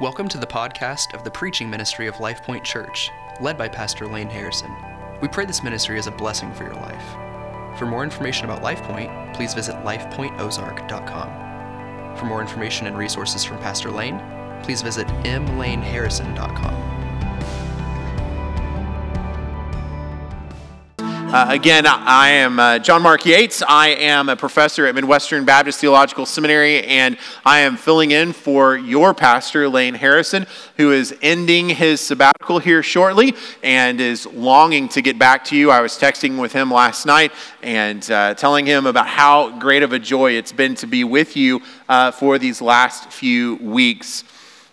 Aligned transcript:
Welcome 0.00 0.28
to 0.28 0.38
the 0.38 0.46
podcast 0.46 1.12
of 1.12 1.24
the 1.24 1.30
preaching 1.32 1.68
ministry 1.68 2.06
of 2.06 2.20
Life 2.20 2.44
Point 2.44 2.62
Church, 2.62 3.10
led 3.40 3.58
by 3.58 3.66
Pastor 3.66 4.06
Lane 4.06 4.30
Harrison. 4.30 4.72
We 5.20 5.26
pray 5.26 5.44
this 5.44 5.64
ministry 5.64 5.98
is 5.98 6.06
a 6.06 6.12
blessing 6.12 6.54
for 6.54 6.62
your 6.62 6.76
life. 6.76 7.02
For 7.76 7.84
more 7.84 8.04
information 8.04 8.44
about 8.44 8.62
Life 8.62 8.80
Point, 8.84 9.10
please 9.34 9.54
visit 9.54 9.74
lifepointozark.com. 9.78 12.16
For 12.16 12.26
more 12.26 12.40
information 12.40 12.86
and 12.86 12.96
resources 12.96 13.42
from 13.42 13.58
Pastor 13.58 13.90
Lane, 13.90 14.22
please 14.62 14.82
visit 14.82 15.08
mlaneharrison.com. 15.08 16.87
Uh, 21.30 21.44
again, 21.50 21.84
I 21.86 22.30
am 22.30 22.58
uh, 22.58 22.78
John 22.78 23.02
Mark 23.02 23.26
Yates. 23.26 23.62
I 23.62 23.88
am 23.88 24.30
a 24.30 24.34
professor 24.34 24.86
at 24.86 24.94
Midwestern 24.94 25.44
Baptist 25.44 25.78
Theological 25.78 26.24
Seminary, 26.24 26.82
and 26.84 27.18
I 27.44 27.58
am 27.60 27.76
filling 27.76 28.12
in 28.12 28.32
for 28.32 28.78
your 28.78 29.12
pastor, 29.12 29.68
Lane 29.68 29.92
Harrison, 29.92 30.46
who 30.78 30.90
is 30.90 31.14
ending 31.20 31.68
his 31.68 32.00
sabbatical 32.00 32.60
here 32.60 32.82
shortly 32.82 33.34
and 33.62 34.00
is 34.00 34.24
longing 34.24 34.88
to 34.88 35.02
get 35.02 35.18
back 35.18 35.44
to 35.44 35.56
you. 35.56 35.70
I 35.70 35.82
was 35.82 35.98
texting 35.98 36.40
with 36.40 36.54
him 36.54 36.70
last 36.70 37.04
night 37.04 37.32
and 37.62 38.10
uh, 38.10 38.32
telling 38.32 38.64
him 38.64 38.86
about 38.86 39.06
how 39.06 39.50
great 39.58 39.82
of 39.82 39.92
a 39.92 39.98
joy 39.98 40.32
it's 40.32 40.52
been 40.52 40.76
to 40.76 40.86
be 40.86 41.04
with 41.04 41.36
you 41.36 41.60
uh, 41.90 42.10
for 42.10 42.38
these 42.38 42.62
last 42.62 43.12
few 43.12 43.56
weeks. 43.56 44.24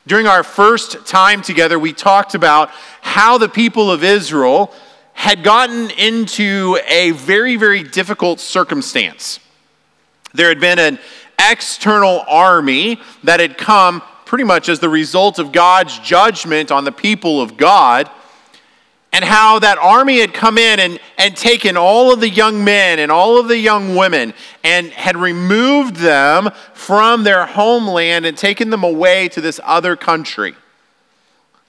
During 0.07 0.25
our 0.25 0.43
first 0.43 1.05
time 1.05 1.41
together, 1.41 1.77
we 1.77 1.91
talked 1.91 2.33
about 2.33 2.69
how 3.01 3.37
the 3.37 3.49
people 3.49 3.91
of 3.91 4.05
Israel 4.05 4.73
had 5.15 5.43
gotten 5.43 5.89
into 5.91 6.77
a 6.87 7.11
very, 7.11 7.55
very 7.55 7.81
difficult 7.81 8.39
circumstance. 8.39 9.39
There 10.33 10.49
had 10.49 10.59
been 10.59 10.77
an 10.77 10.99
external 11.39 12.23
army 12.27 12.99
that 13.23 13.39
had 13.39 13.57
come 13.57 14.03
pretty 14.25 14.43
much 14.43 14.69
as 14.69 14.79
the 14.79 14.89
result 14.89 15.39
of 15.39 15.51
God's 15.51 15.97
judgment 15.99 16.71
on 16.71 16.83
the 16.83 16.91
people 16.91 17.41
of 17.41 17.57
God, 17.57 18.09
and 19.13 19.23
how 19.23 19.59
that 19.59 19.77
army 19.77 20.19
had 20.19 20.33
come 20.33 20.57
in 20.57 20.79
and, 20.79 20.99
and 21.17 21.37
taken 21.37 21.77
all 21.77 22.11
of 22.11 22.19
the 22.19 22.29
young 22.29 22.65
men 22.65 22.99
and 22.99 23.09
all 23.09 23.39
of 23.39 23.47
the 23.47 23.57
young 23.57 23.95
women 23.95 24.33
and 24.61 24.91
had 24.91 25.15
removed 25.15 25.95
them 25.95 26.49
from 26.73 27.23
their 27.23 27.45
homeland 27.45 28.25
and 28.25 28.37
taken 28.37 28.69
them 28.69 28.83
away 28.83 29.29
to 29.29 29.39
this 29.39 29.61
other 29.63 29.95
country 29.95 30.53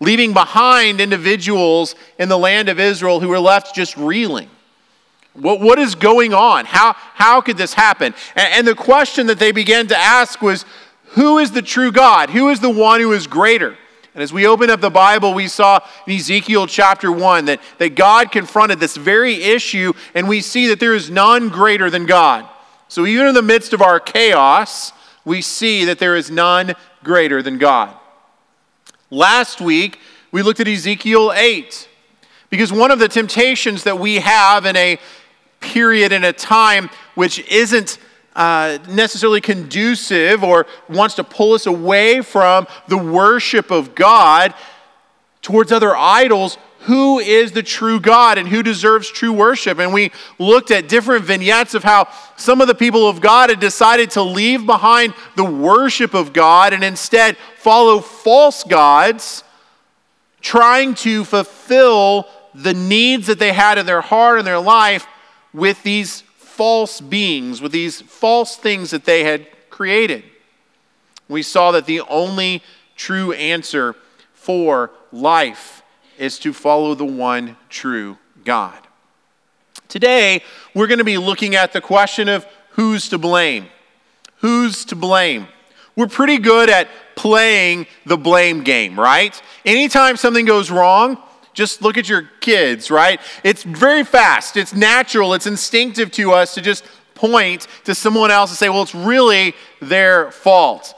leaving 0.01 0.33
behind 0.33 1.01
individuals 1.01 1.95
in 2.19 2.29
the 2.29 2.39
land 2.39 2.69
of 2.69 2.79
Israel 2.79 3.21
who 3.21 3.29
were 3.29 3.39
left 3.39 3.75
just 3.75 3.97
reeling. 3.97 4.51
What, 5.33 5.61
what 5.61 5.79
is 5.79 5.95
going 5.95 6.33
on? 6.33 6.65
How, 6.65 6.95
how 6.95 7.41
could 7.41 7.57
this 7.57 7.75
happen? 7.75 8.15
And, 8.35 8.55
and 8.55 8.67
the 8.67 8.75
question 8.75 9.27
that 9.27 9.39
they 9.39 9.53
began 9.53 9.87
to 9.89 9.97
ask 9.97 10.41
was 10.41 10.65
who 11.11 11.39
is 11.39 11.53
the 11.53 11.63
true 11.63 11.93
God? 11.93 12.31
Who 12.31 12.49
is 12.49 12.61
the 12.61 12.71
one 12.71 13.01
who 13.01 13.13
is 13.13 13.27
greater? 13.27 13.77
And 14.15 14.23
as 14.23 14.33
we 14.33 14.47
open 14.47 14.71
up 14.71 14.81
the 14.81 14.91
Bible, 14.91 15.35
we 15.35 15.47
saw 15.47 15.81
in 16.07 16.15
Ezekiel 16.15 16.67
chapter 16.67 17.13
1 17.13 17.47
that, 17.47 17.61
that 17.79 17.95
God 17.95 18.33
confronted 18.33 18.81
this 18.81 18.97
very 18.97 19.43
issue, 19.43 19.93
and 20.15 20.27
we 20.27 20.41
see 20.41 20.69
that 20.69 20.81
there 20.81 20.95
is 20.95 21.11
none 21.11 21.51
greater 21.51 21.91
than 21.91 22.07
God. 22.07 22.49
So 22.89 23.05
even 23.05 23.27
in 23.27 23.35
the 23.35 23.43
midst 23.43 23.75
of 23.75 23.83
our 23.83 24.01
chaos, 24.01 24.93
we 25.27 25.43
see 25.43 25.85
that 25.85 25.99
there 25.99 26.17
is 26.17 26.31
none 26.31 26.75
greater 27.05 27.43
than 27.43 27.59
God. 27.59 27.95
Last 29.11 29.61
week, 29.61 30.01
we 30.33 30.43
looked 30.43 30.59
at 30.59 30.67
Ezekiel 30.67 31.33
8 31.33 31.89
because 32.51 32.73
one 32.73 32.91
of 32.91 32.99
the 32.99 33.07
temptations 33.07 33.85
that 33.85 34.01
we 34.01 34.17
have 34.17 34.67
in 34.67 34.75
a 34.77 34.99
period, 35.61 36.11
in 36.11 36.25
a 36.25 36.33
time 36.33 36.91
which 37.15 37.39
isn't 37.49 37.99
uh, 38.35 38.79
necessarily 38.89 39.41
conducive 39.41 40.43
or 40.43 40.67
wants 40.89 41.15
to 41.15 41.25
pull 41.25 41.53
us 41.53 41.67
away 41.67 42.21
from 42.21 42.67
the 42.89 42.99
worship 42.99 43.71
of 43.71 43.95
God 43.95 44.53
towards 45.41 45.71
other 45.71 45.97
idols, 45.97 46.59
who 46.87 47.19
is 47.19 47.51
the 47.51 47.65
true 47.65 47.99
God 47.99 48.39
and 48.39 48.47
who 48.47 48.63
deserves 48.63 49.11
true 49.11 49.33
worship. 49.33 49.81
And 49.81 49.93
we 49.93 50.13
looked 50.39 50.71
at 50.71 50.89
different 50.89 51.25
vignettes 51.25 51.75
of 51.75 51.83
how 51.83 52.09
some 52.37 52.61
of 52.61 52.69
the 52.69 52.77
people 52.77 53.09
of 53.09 53.21
God 53.21 53.51
had 53.51 53.59
decided 53.59 54.13
to 54.13 54.23
leave 54.23 54.65
behind 54.65 55.13
the 55.35 55.45
worship 55.45 56.15
of 56.15 56.33
God 56.33 56.73
and 56.73 56.85
instead 56.85 57.37
follow 57.57 57.99
false 57.99 58.63
gods, 58.63 59.43
trying 60.41 60.95
to 60.95 61.25
fulfill 61.25 62.29
the 62.55 62.75
needs 62.75 63.27
that 63.27 63.41
they 63.41 63.53
had 63.53 63.79
in 63.79 63.87
their 63.87 64.01
heart 64.01 64.39
and 64.39 64.47
their 64.47 64.61
life 64.61 65.09
with 65.53 65.83
these 65.83 66.21
false 66.37 67.01
beings, 67.01 67.61
with 67.61 67.73
these 67.73 68.01
false 68.01 68.57
things 68.57 68.93
that 68.93 69.05
they 69.05 69.25
had 69.25 69.45
created. 69.71 70.23
We 71.29 71.43
saw 71.43 71.73
that 71.73 71.87
the 71.87 72.03
only 72.03 72.63
true 72.95 73.33
answer 73.33 73.97
for 74.35 74.93
life 75.11 75.83
is 76.19 76.39
to 76.41 76.53
follow 76.53 76.95
the 76.95 77.05
one 77.05 77.57
true 77.69 78.19
God. 78.45 78.79
Today, 79.89 80.43
we're 80.75 80.87
going 80.87 80.99
to 80.99 81.05
be 81.05 81.19
looking 81.19 81.55
at 81.55 81.73
the 81.73 81.81
question 81.81 82.29
of 82.29 82.47
who's 82.71 83.09
to 83.11 83.19
blame. 83.19 83.67
Who's 84.39 84.85
to 84.87 84.97
blame? 84.97 85.49
We're 85.95 86.09
pretty 86.09 86.39
good 86.39 86.69
at 86.69 86.89
playing 87.15 87.87
the 88.05 88.17
blame 88.17 88.63
game, 88.63 88.99
right? 88.99 89.41
Anytime 89.65 90.17
something 90.17 90.45
goes 90.45 90.71
wrong, 90.71 91.19
just 91.55 91.81
look 91.81 91.97
at 91.97 92.09
your 92.09 92.31
kids, 92.41 92.91
right? 92.91 93.19
It's 93.43 93.63
very 93.63 94.05
fast, 94.05 94.57
it's 94.57 94.75
natural, 94.75 95.33
it's 95.33 95.47
instinctive 95.47 96.11
to 96.13 96.33
us 96.33 96.55
to 96.55 96.61
just 96.61 96.85
point 97.15 97.67
to 97.85 97.95
someone 97.95 98.31
else 98.31 98.51
and 98.51 98.59
say, 98.59 98.69
well, 98.69 98.83
it's 98.83 98.95
really 98.95 99.55
their 99.81 100.31
fault. 100.31 100.95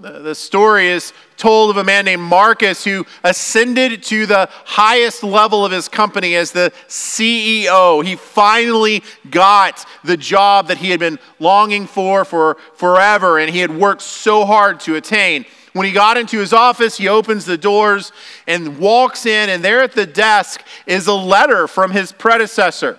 The 0.00 0.34
story 0.34 0.88
is 0.88 1.12
told 1.36 1.68
of 1.68 1.76
a 1.76 1.84
man 1.84 2.06
named 2.06 2.22
Marcus 2.22 2.84
who 2.84 3.04
ascended 3.22 4.02
to 4.04 4.24
the 4.24 4.48
highest 4.64 5.22
level 5.22 5.62
of 5.62 5.72
his 5.72 5.90
company 5.90 6.36
as 6.36 6.52
the 6.52 6.72
CEO. 6.88 8.02
He 8.02 8.16
finally 8.16 9.02
got 9.30 9.84
the 10.02 10.16
job 10.16 10.68
that 10.68 10.78
he 10.78 10.88
had 10.88 11.00
been 11.00 11.18
longing 11.38 11.86
for 11.86 12.24
for 12.24 12.56
forever 12.76 13.38
and 13.38 13.50
he 13.50 13.58
had 13.58 13.76
worked 13.76 14.00
so 14.00 14.46
hard 14.46 14.80
to 14.80 14.96
attain. 14.96 15.44
When 15.74 15.86
he 15.86 15.92
got 15.92 16.16
into 16.16 16.38
his 16.38 16.54
office, 16.54 16.96
he 16.96 17.06
opens 17.06 17.44
the 17.44 17.58
doors 17.58 18.10
and 18.46 18.78
walks 18.78 19.26
in, 19.26 19.50
and 19.50 19.62
there 19.62 19.82
at 19.82 19.92
the 19.92 20.06
desk 20.06 20.64
is 20.86 21.08
a 21.08 21.14
letter 21.14 21.68
from 21.68 21.90
his 21.90 22.10
predecessor. 22.10 22.98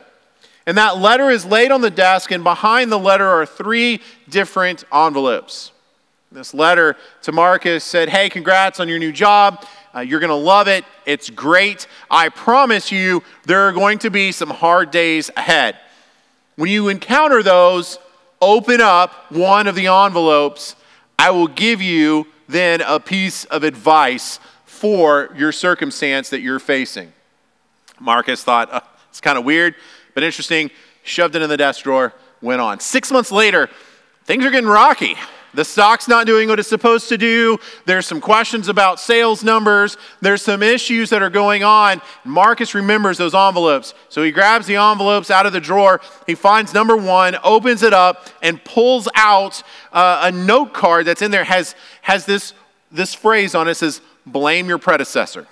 And 0.67 0.77
that 0.77 0.97
letter 0.99 1.31
is 1.31 1.45
laid 1.45 1.71
on 1.71 1.81
the 1.81 1.89
desk, 1.89 2.31
and 2.31 2.43
behind 2.43 2.91
the 2.91 2.99
letter 2.99 3.27
are 3.27 3.45
three 3.45 4.01
different 4.29 4.85
envelopes. 4.93 5.71
This 6.33 6.53
letter 6.53 6.95
to 7.23 7.33
Marcus 7.33 7.83
said, 7.83 8.07
Hey, 8.07 8.29
congrats 8.29 8.79
on 8.79 8.87
your 8.87 8.99
new 8.99 9.11
job. 9.11 9.65
Uh, 9.93 9.99
you're 9.99 10.21
going 10.21 10.29
to 10.29 10.35
love 10.35 10.69
it. 10.69 10.85
It's 11.05 11.29
great. 11.29 11.87
I 12.09 12.29
promise 12.29 12.89
you, 12.89 13.21
there 13.43 13.67
are 13.67 13.73
going 13.73 13.99
to 13.99 14.09
be 14.09 14.31
some 14.31 14.49
hard 14.49 14.91
days 14.91 15.29
ahead. 15.35 15.77
When 16.55 16.69
you 16.69 16.87
encounter 16.87 17.43
those, 17.43 17.99
open 18.39 18.79
up 18.79 19.29
one 19.29 19.67
of 19.67 19.75
the 19.75 19.87
envelopes. 19.87 20.77
I 21.19 21.31
will 21.31 21.49
give 21.49 21.81
you 21.81 22.27
then 22.47 22.79
a 22.79 23.01
piece 23.01 23.43
of 23.45 23.65
advice 23.65 24.39
for 24.63 25.33
your 25.35 25.51
circumstance 25.51 26.29
that 26.29 26.39
you're 26.39 26.59
facing. 26.59 27.11
Marcus 27.99 28.41
thought, 28.41 28.71
uh, 28.71 28.79
it's 29.09 29.19
kind 29.19 29.37
of 29.37 29.43
weird, 29.43 29.75
but 30.13 30.23
interesting. 30.23 30.71
Shoved 31.03 31.35
it 31.35 31.41
in 31.41 31.49
the 31.49 31.57
desk 31.57 31.83
drawer, 31.83 32.13
went 32.41 32.61
on. 32.61 32.79
Six 32.79 33.11
months 33.11 33.33
later, 33.33 33.69
things 34.23 34.45
are 34.45 34.51
getting 34.51 34.69
rocky. 34.69 35.17
The 35.53 35.65
stock's 35.65 36.07
not 36.07 36.25
doing 36.25 36.47
what 36.47 36.59
it's 36.59 36.69
supposed 36.69 37.09
to 37.09 37.17
do. 37.17 37.57
There's 37.85 38.07
some 38.07 38.21
questions 38.21 38.69
about 38.69 38.99
sales 38.99 39.43
numbers. 39.43 39.97
There's 40.21 40.41
some 40.41 40.63
issues 40.63 41.09
that 41.09 41.21
are 41.21 41.29
going 41.29 41.63
on. 41.63 42.01
Marcus 42.23 42.73
remembers 42.73 43.17
those 43.17 43.35
envelopes. 43.35 43.93
So 44.07 44.23
he 44.23 44.31
grabs 44.31 44.65
the 44.65 44.77
envelopes 44.77 45.29
out 45.29 45.45
of 45.45 45.53
the 45.53 45.59
drawer. 45.59 45.99
He 46.25 46.35
finds 46.35 46.73
number 46.73 46.95
one, 46.95 47.35
opens 47.43 47.83
it 47.83 47.93
up, 47.93 48.27
and 48.41 48.63
pulls 48.63 49.09
out 49.15 49.61
uh, 49.91 50.21
a 50.23 50.31
note 50.31 50.73
card 50.73 51.05
that's 51.05 51.21
in 51.21 51.31
there, 51.31 51.43
has, 51.43 51.75
has 52.01 52.25
this, 52.25 52.53
this 52.91 53.13
phrase 53.13 53.53
on 53.53 53.67
it 53.67 53.75
says, 53.75 54.01
Blame 54.25 54.69
your 54.69 54.77
predecessor. 54.77 55.47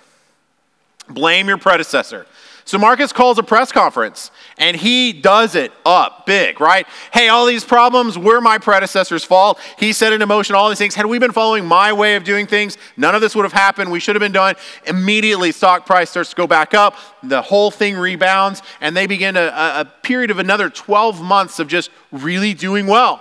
Blame 1.09 1.47
your 1.47 1.57
predecessor. 1.57 2.25
So 2.69 2.77
Marcus 2.77 3.11
calls 3.11 3.39
a 3.39 3.43
press 3.43 3.71
conference 3.71 4.29
and 4.59 4.77
he 4.77 5.11
does 5.11 5.55
it 5.55 5.73
up 5.87 6.27
big, 6.27 6.61
right? 6.61 6.85
Hey, 7.11 7.27
all 7.27 7.47
these 7.47 7.63
problems 7.63 8.15
were 8.15 8.41
my 8.41 8.59
predecessor's 8.59 9.23
fault. 9.23 9.59
He 9.79 9.91
set 9.91 10.13
in 10.13 10.19
motion 10.27 10.55
all 10.55 10.69
these 10.69 10.77
things. 10.77 10.93
Had 10.93 11.07
we 11.07 11.17
been 11.17 11.31
following 11.31 11.65
my 11.65 11.91
way 11.91 12.15
of 12.15 12.23
doing 12.23 12.45
things, 12.45 12.77
none 12.95 13.15
of 13.15 13.21
this 13.21 13.35
would 13.35 13.41
have 13.41 13.53
happened. 13.53 13.89
We 13.89 13.99
should 13.99 14.15
have 14.15 14.19
been 14.19 14.33
done. 14.33 14.53
Immediately, 14.85 15.51
stock 15.51 15.87
price 15.87 16.11
starts 16.11 16.29
to 16.29 16.35
go 16.35 16.45
back 16.45 16.75
up. 16.75 16.95
The 17.23 17.41
whole 17.41 17.71
thing 17.71 17.97
rebounds 17.97 18.61
and 18.81 18.95
they 18.95 19.07
begin 19.07 19.35
a, 19.35 19.47
a 19.47 19.91
period 20.03 20.29
of 20.29 20.37
another 20.37 20.69
12 20.69 21.23
months 21.23 21.57
of 21.57 21.67
just 21.67 21.89
really 22.11 22.53
doing 22.53 22.85
well. 22.85 23.19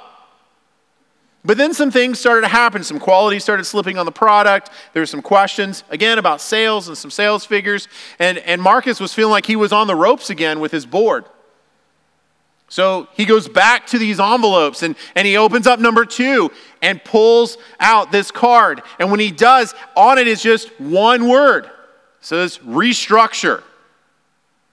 But 1.45 1.57
then 1.57 1.73
some 1.73 1.91
things 1.91 2.19
started 2.19 2.43
to 2.43 2.49
happen. 2.49 2.83
Some 2.83 2.99
quality 2.99 3.39
started 3.39 3.65
slipping 3.65 3.97
on 3.97 4.07
the 4.07 4.13
product. 4.13 4.71
There 4.93 5.01
were 5.01 5.07
some 5.07 5.23
questions, 5.23 5.85
again, 5.89 6.19
about 6.19 6.41
sales 6.41 6.89
and 6.89 6.99
some 6.99 7.11
sales 7.11 7.45
figures. 7.45 7.89
And, 8.19 8.39
and 8.39 8.61
Marcus 8.61 9.01
was 9.01 9.15
feeling 9.15 9.31
like 9.31 9.47
he 9.47 9.57
was 9.57 9.73
on 9.73 9.87
the 9.87 9.95
ropes 9.95 10.31
again 10.31 10.61
with 10.61 10.73
his 10.73 10.85
board. 10.85 11.25
So 12.69 13.09
he 13.15 13.25
goes 13.25 13.49
back 13.49 13.87
to 13.89 13.99
these 13.99 14.21
envelopes 14.21 14.83
and, 14.83 14.95
and 15.15 15.27
he 15.27 15.37
opens 15.37 15.67
up 15.67 15.81
number 15.81 16.05
two 16.05 16.51
and 16.83 17.03
pulls 17.03 17.57
out 17.81 18.13
this 18.13 18.31
card. 18.31 18.83
And 18.99 19.11
when 19.11 19.21
he 19.21 19.31
does, 19.31 19.75
on 19.97 20.19
it 20.19 20.29
is 20.29 20.43
just 20.43 20.69
one 20.79 21.29
word. 21.29 21.65
It 21.65 21.71
says 22.21 22.59
restructure. 22.59 23.63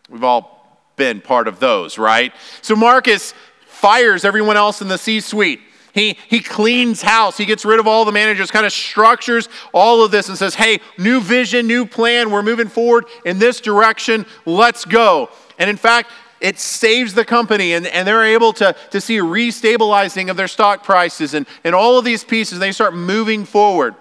We've 0.09 0.23
all 0.23 0.81
been 0.97 1.21
part 1.21 1.47
of 1.47 1.59
those, 1.59 1.97
right? 1.97 2.33
So 2.62 2.75
Marcus 2.75 3.33
fires 3.65 4.25
everyone 4.25 4.57
else 4.57 4.81
in 4.81 4.88
the 4.88 4.97
C 4.97 5.21
suite. 5.21 5.62
He, 5.95 6.18
he 6.27 6.42
cleans 6.42 7.01
house. 7.01 7.38
He 7.38 7.45
gets 7.45 7.63
rid 7.63 7.80
of 7.80 7.88
all 7.88 8.03
the 8.03 8.12
managers, 8.12 8.51
kind 8.51 8.65
of 8.65 8.74
structures 8.74 9.47
all 9.74 10.03
of 10.03 10.12
this 10.12 10.27
and 10.27 10.38
says, 10.38 10.53
hey, 10.53 10.81
new 10.97 11.21
vision, 11.21 11.68
new 11.68 11.86
plan. 11.86 12.31
We're 12.31 12.44
moving 12.44 12.68
forward 12.68 13.06
in 13.24 13.39
this 13.39 13.62
direction. 13.62 14.25
Let's 14.45 14.83
go. 14.83 15.30
And 15.57 15.69
in 15.69 15.77
fact, 15.77 16.12
it 16.42 16.59
saves 16.59 17.13
the 17.13 17.24
company 17.24 17.71
and, 17.71 17.88
and 17.88 18.06
they're 18.06 18.25
able 18.25 18.51
to, 18.53 18.75
to 18.92 19.00
see 19.00 19.19
restabilizing 19.19 20.30
of 20.30 20.36
their 20.36 20.50
stock 20.50 20.83
prices 20.83 21.33
and, 21.33 21.47
and 21.63 21.74
all 21.74 21.98
of 21.98 22.03
these 22.03 22.25
pieces. 22.25 22.59
They 22.59 22.74
start 22.74 22.94
moving 22.94 23.45
forward. 23.45 23.95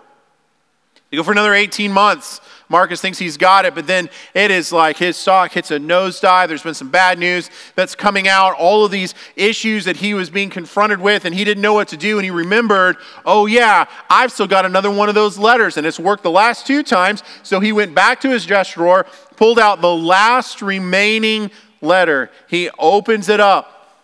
They 1.11 1.17
go 1.17 1.23
for 1.23 1.31
another 1.31 1.55
18 1.55 1.93
months. 1.93 2.41
Marcus 2.75 3.01
thinks 3.01 3.21
he's 3.21 3.37
got 3.37 3.65
it, 3.67 3.77
but 3.77 3.87
then 3.87 4.11
it 4.35 4.51
is 4.51 4.73
like 4.73 4.97
his 4.97 5.17
stock 5.17 5.53
hits 5.53 5.71
a 5.71 5.79
nosedive. 5.79 6.49
There's 6.49 6.65
been 6.65 6.75
some 6.75 6.91
bad 6.91 7.21
news 7.21 7.49
that's 7.77 7.95
coming 7.95 8.27
out, 8.27 8.57
all 8.57 8.85
of 8.85 8.91
these 8.91 9.15
issues 9.37 9.85
that 9.85 9.95
he 9.95 10.13
was 10.13 10.29
being 10.29 10.51
confronted 10.51 11.01
with, 11.01 11.25
and 11.25 11.33
he 11.33 11.45
didn't 11.45 11.63
know 11.63 11.75
what 11.75 11.87
to 11.87 11.97
do. 11.97 12.19
And 12.19 12.25
he 12.25 12.33
remembered, 12.33 12.97
oh, 13.25 13.47
yeah, 13.47 13.87
I've 14.11 14.33
still 14.33 14.49
got 14.49 14.67
another 14.67 14.91
one 14.91 15.09
of 15.09 15.15
those 15.15 15.39
letters, 15.39 15.77
and 15.77 15.87
it's 15.87 16.01
worked 16.01 16.25
the 16.25 16.33
last 16.33 16.67
two 16.67 16.83
times. 16.83 17.23
So 17.45 17.61
he 17.61 17.71
went 17.71 17.95
back 17.95 18.21
to 18.23 18.31
his 18.31 18.45
desk 18.45 18.75
drawer, 18.75 19.07
pulled 19.37 19.61
out 19.61 19.81
the 19.81 19.95
last 19.95 20.61
remaining 20.61 21.53
letter. 21.81 22.29
He 22.49 22.71
opens 22.77 23.29
it 23.29 23.39
up, 23.39 24.03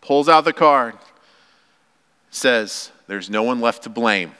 pulls 0.00 0.30
out 0.30 0.46
the 0.46 0.54
card, 0.54 0.94
says, 2.30 2.90
There's 3.06 3.28
no 3.28 3.42
one 3.42 3.60
left 3.60 3.82
to 3.82 3.90
blame. 3.90 4.32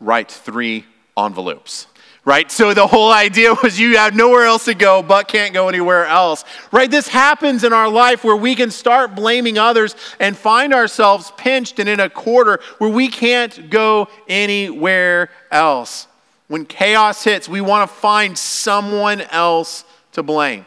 Write 0.00 0.30
three 0.30 0.84
envelopes 1.16 1.86
right? 2.28 2.52
So 2.52 2.74
the 2.74 2.86
whole 2.86 3.10
idea 3.10 3.54
was 3.62 3.80
you 3.80 3.96
have 3.96 4.14
nowhere 4.14 4.44
else 4.44 4.66
to 4.66 4.74
go, 4.74 5.02
but 5.02 5.28
can't 5.28 5.54
go 5.54 5.70
anywhere 5.70 6.04
else, 6.04 6.44
right? 6.70 6.90
This 6.90 7.08
happens 7.08 7.64
in 7.64 7.72
our 7.72 7.88
life 7.88 8.22
where 8.22 8.36
we 8.36 8.54
can 8.54 8.70
start 8.70 9.14
blaming 9.14 9.56
others 9.56 9.96
and 10.20 10.36
find 10.36 10.74
ourselves 10.74 11.32
pinched 11.38 11.78
and 11.78 11.88
in 11.88 12.00
a 12.00 12.10
quarter 12.10 12.60
where 12.76 12.90
we 12.90 13.08
can't 13.08 13.70
go 13.70 14.08
anywhere 14.28 15.30
else. 15.50 16.06
When 16.48 16.66
chaos 16.66 17.24
hits, 17.24 17.48
we 17.48 17.62
want 17.62 17.88
to 17.88 17.96
find 17.96 18.36
someone 18.36 19.22
else 19.22 19.84
to 20.12 20.22
blame. 20.22 20.66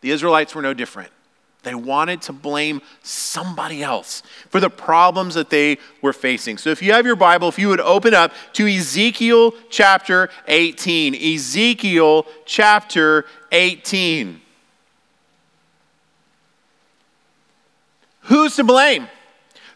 The 0.00 0.12
Israelites 0.12 0.54
were 0.54 0.62
no 0.62 0.72
different. 0.72 1.11
They 1.62 1.74
wanted 1.74 2.22
to 2.22 2.32
blame 2.32 2.82
somebody 3.02 3.82
else 3.82 4.22
for 4.48 4.58
the 4.58 4.70
problems 4.70 5.34
that 5.34 5.50
they 5.50 5.78
were 6.00 6.12
facing. 6.12 6.58
So, 6.58 6.70
if 6.70 6.82
you 6.82 6.92
have 6.92 7.06
your 7.06 7.14
Bible, 7.14 7.48
if 7.48 7.58
you 7.58 7.68
would 7.68 7.80
open 7.80 8.14
up 8.14 8.32
to 8.54 8.66
Ezekiel 8.66 9.54
chapter 9.70 10.28
18. 10.48 11.14
Ezekiel 11.14 12.26
chapter 12.44 13.26
18. 13.52 14.40
Who's 18.22 18.56
to 18.56 18.64
blame? 18.64 19.08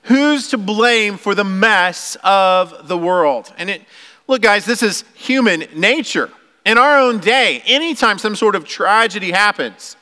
Who's 0.03 0.49
to 0.49 0.59
blame 0.59 1.19
for 1.19 1.35
the 1.35 1.45
mess 1.45 2.17
of 2.23 2.89
the 2.89 2.99
world? 2.99 3.53
And 3.59 3.71
it, 3.71 3.83
look, 4.27 4.43
guys, 4.43 4.65
this 4.65 4.83
is 4.83 5.05
human 5.15 5.65
nature. 5.75 6.31
In 6.65 6.79
our 6.79 6.99
own 6.99 7.19
day, 7.19 7.63
anytime 7.65 8.19
some 8.19 8.35
sort 8.35 8.57
of 8.57 8.65
tragedy 8.65 9.31
happens, 9.31 9.97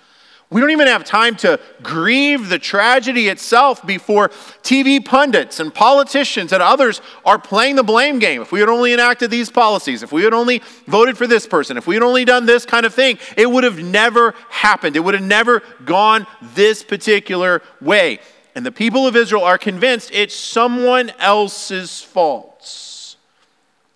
we 0.55 0.61
don't 0.61 0.71
even 0.71 0.87
have 0.87 1.03
time 1.03 1.35
to 1.35 1.59
grieve 1.83 2.49
the 2.49 2.61
tragedy 2.61 3.27
itself 3.27 3.85
before 3.85 4.29
TV 4.63 5.05
pundits 5.05 5.59
and 5.59 5.75
politicians 5.75 6.53
and 6.53 6.63
others 6.63 7.01
are 7.25 7.41
playing 7.41 7.75
the 7.75 7.83
blame 7.83 8.21
game. 8.21 8.41
If 8.41 8.53
we 8.53 8.61
had 8.61 8.69
only 8.69 8.93
enacted 8.93 9.33
these 9.33 9.51
policies, 9.51 10.05
if 10.05 10.13
we 10.13 10.23
had 10.23 10.33
only 10.33 10.63
voted 10.87 11.19
for 11.19 11.27
this 11.27 11.45
person, 11.45 11.77
if 11.77 11.89
we 11.89 11.97
had 11.97 12.05
only 12.05 12.25
done 12.25 12.47
this 12.47 12.65
kind 12.65 12.87
of 12.87 12.95
thing, 12.95 13.19
it 13.37 13.51
would 13.51 13.65
have 13.65 13.83
never 13.83 14.33
happened. 14.49 14.95
It 14.95 15.01
would 15.01 15.15
have 15.15 15.25
never 15.25 15.61
gone 15.85 16.25
this 16.41 16.85
particular 16.85 17.61
way. 17.81 18.21
And 18.55 18.65
the 18.65 18.71
people 18.71 19.09
of 19.09 19.17
Israel 19.17 19.43
are 19.43 19.59
convinced 19.59 20.11
it's 20.13 20.37
someone 20.37 21.11
else's 21.19 22.01
fault. 22.01 23.17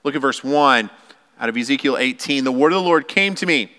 Look 0.02 0.16
at 0.16 0.20
verse 0.20 0.42
1 0.42 0.90
out 1.38 1.48
of 1.48 1.56
Ezekiel 1.56 1.96
18. 1.96 2.42
The 2.42 2.50
word 2.50 2.72
of 2.72 2.82
the 2.82 2.84
Lord 2.84 3.06
came 3.06 3.36
to 3.36 3.46
me. 3.46 3.70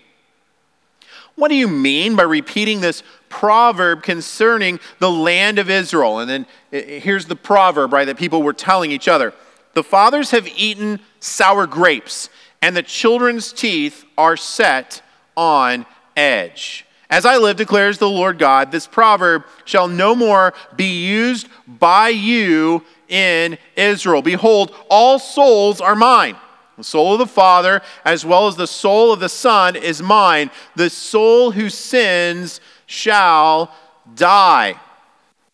What 1.40 1.48
do 1.48 1.54
you 1.54 1.68
mean 1.68 2.16
by 2.16 2.24
repeating 2.24 2.82
this 2.82 3.02
proverb 3.30 4.02
concerning 4.02 4.78
the 4.98 5.10
land 5.10 5.58
of 5.58 5.70
Israel? 5.70 6.18
And 6.18 6.28
then 6.28 6.46
here's 6.70 7.24
the 7.24 7.34
proverb, 7.34 7.94
right, 7.94 8.04
that 8.04 8.18
people 8.18 8.42
were 8.42 8.52
telling 8.52 8.90
each 8.90 9.08
other 9.08 9.32
The 9.72 9.82
fathers 9.82 10.32
have 10.32 10.46
eaten 10.48 11.00
sour 11.18 11.66
grapes, 11.66 12.28
and 12.60 12.76
the 12.76 12.82
children's 12.82 13.54
teeth 13.54 14.04
are 14.18 14.36
set 14.36 15.00
on 15.34 15.86
edge. 16.14 16.84
As 17.08 17.24
I 17.24 17.38
live, 17.38 17.56
declares 17.56 17.96
the 17.96 18.08
Lord 18.08 18.38
God, 18.38 18.70
this 18.70 18.86
proverb 18.86 19.44
shall 19.64 19.88
no 19.88 20.14
more 20.14 20.52
be 20.76 21.06
used 21.06 21.48
by 21.66 22.10
you 22.10 22.84
in 23.08 23.56
Israel. 23.76 24.20
Behold, 24.20 24.74
all 24.90 25.18
souls 25.18 25.80
are 25.80 25.96
mine. 25.96 26.36
The 26.80 26.84
soul 26.84 27.12
of 27.12 27.18
the 27.18 27.26
Father, 27.26 27.82
as 28.06 28.24
well 28.24 28.46
as 28.46 28.56
the 28.56 28.66
soul 28.66 29.12
of 29.12 29.20
the 29.20 29.28
Son, 29.28 29.76
is 29.76 30.00
mine. 30.00 30.50
The 30.76 30.88
soul 30.88 31.50
who 31.50 31.68
sins 31.68 32.58
shall 32.86 33.74
die. 34.14 34.80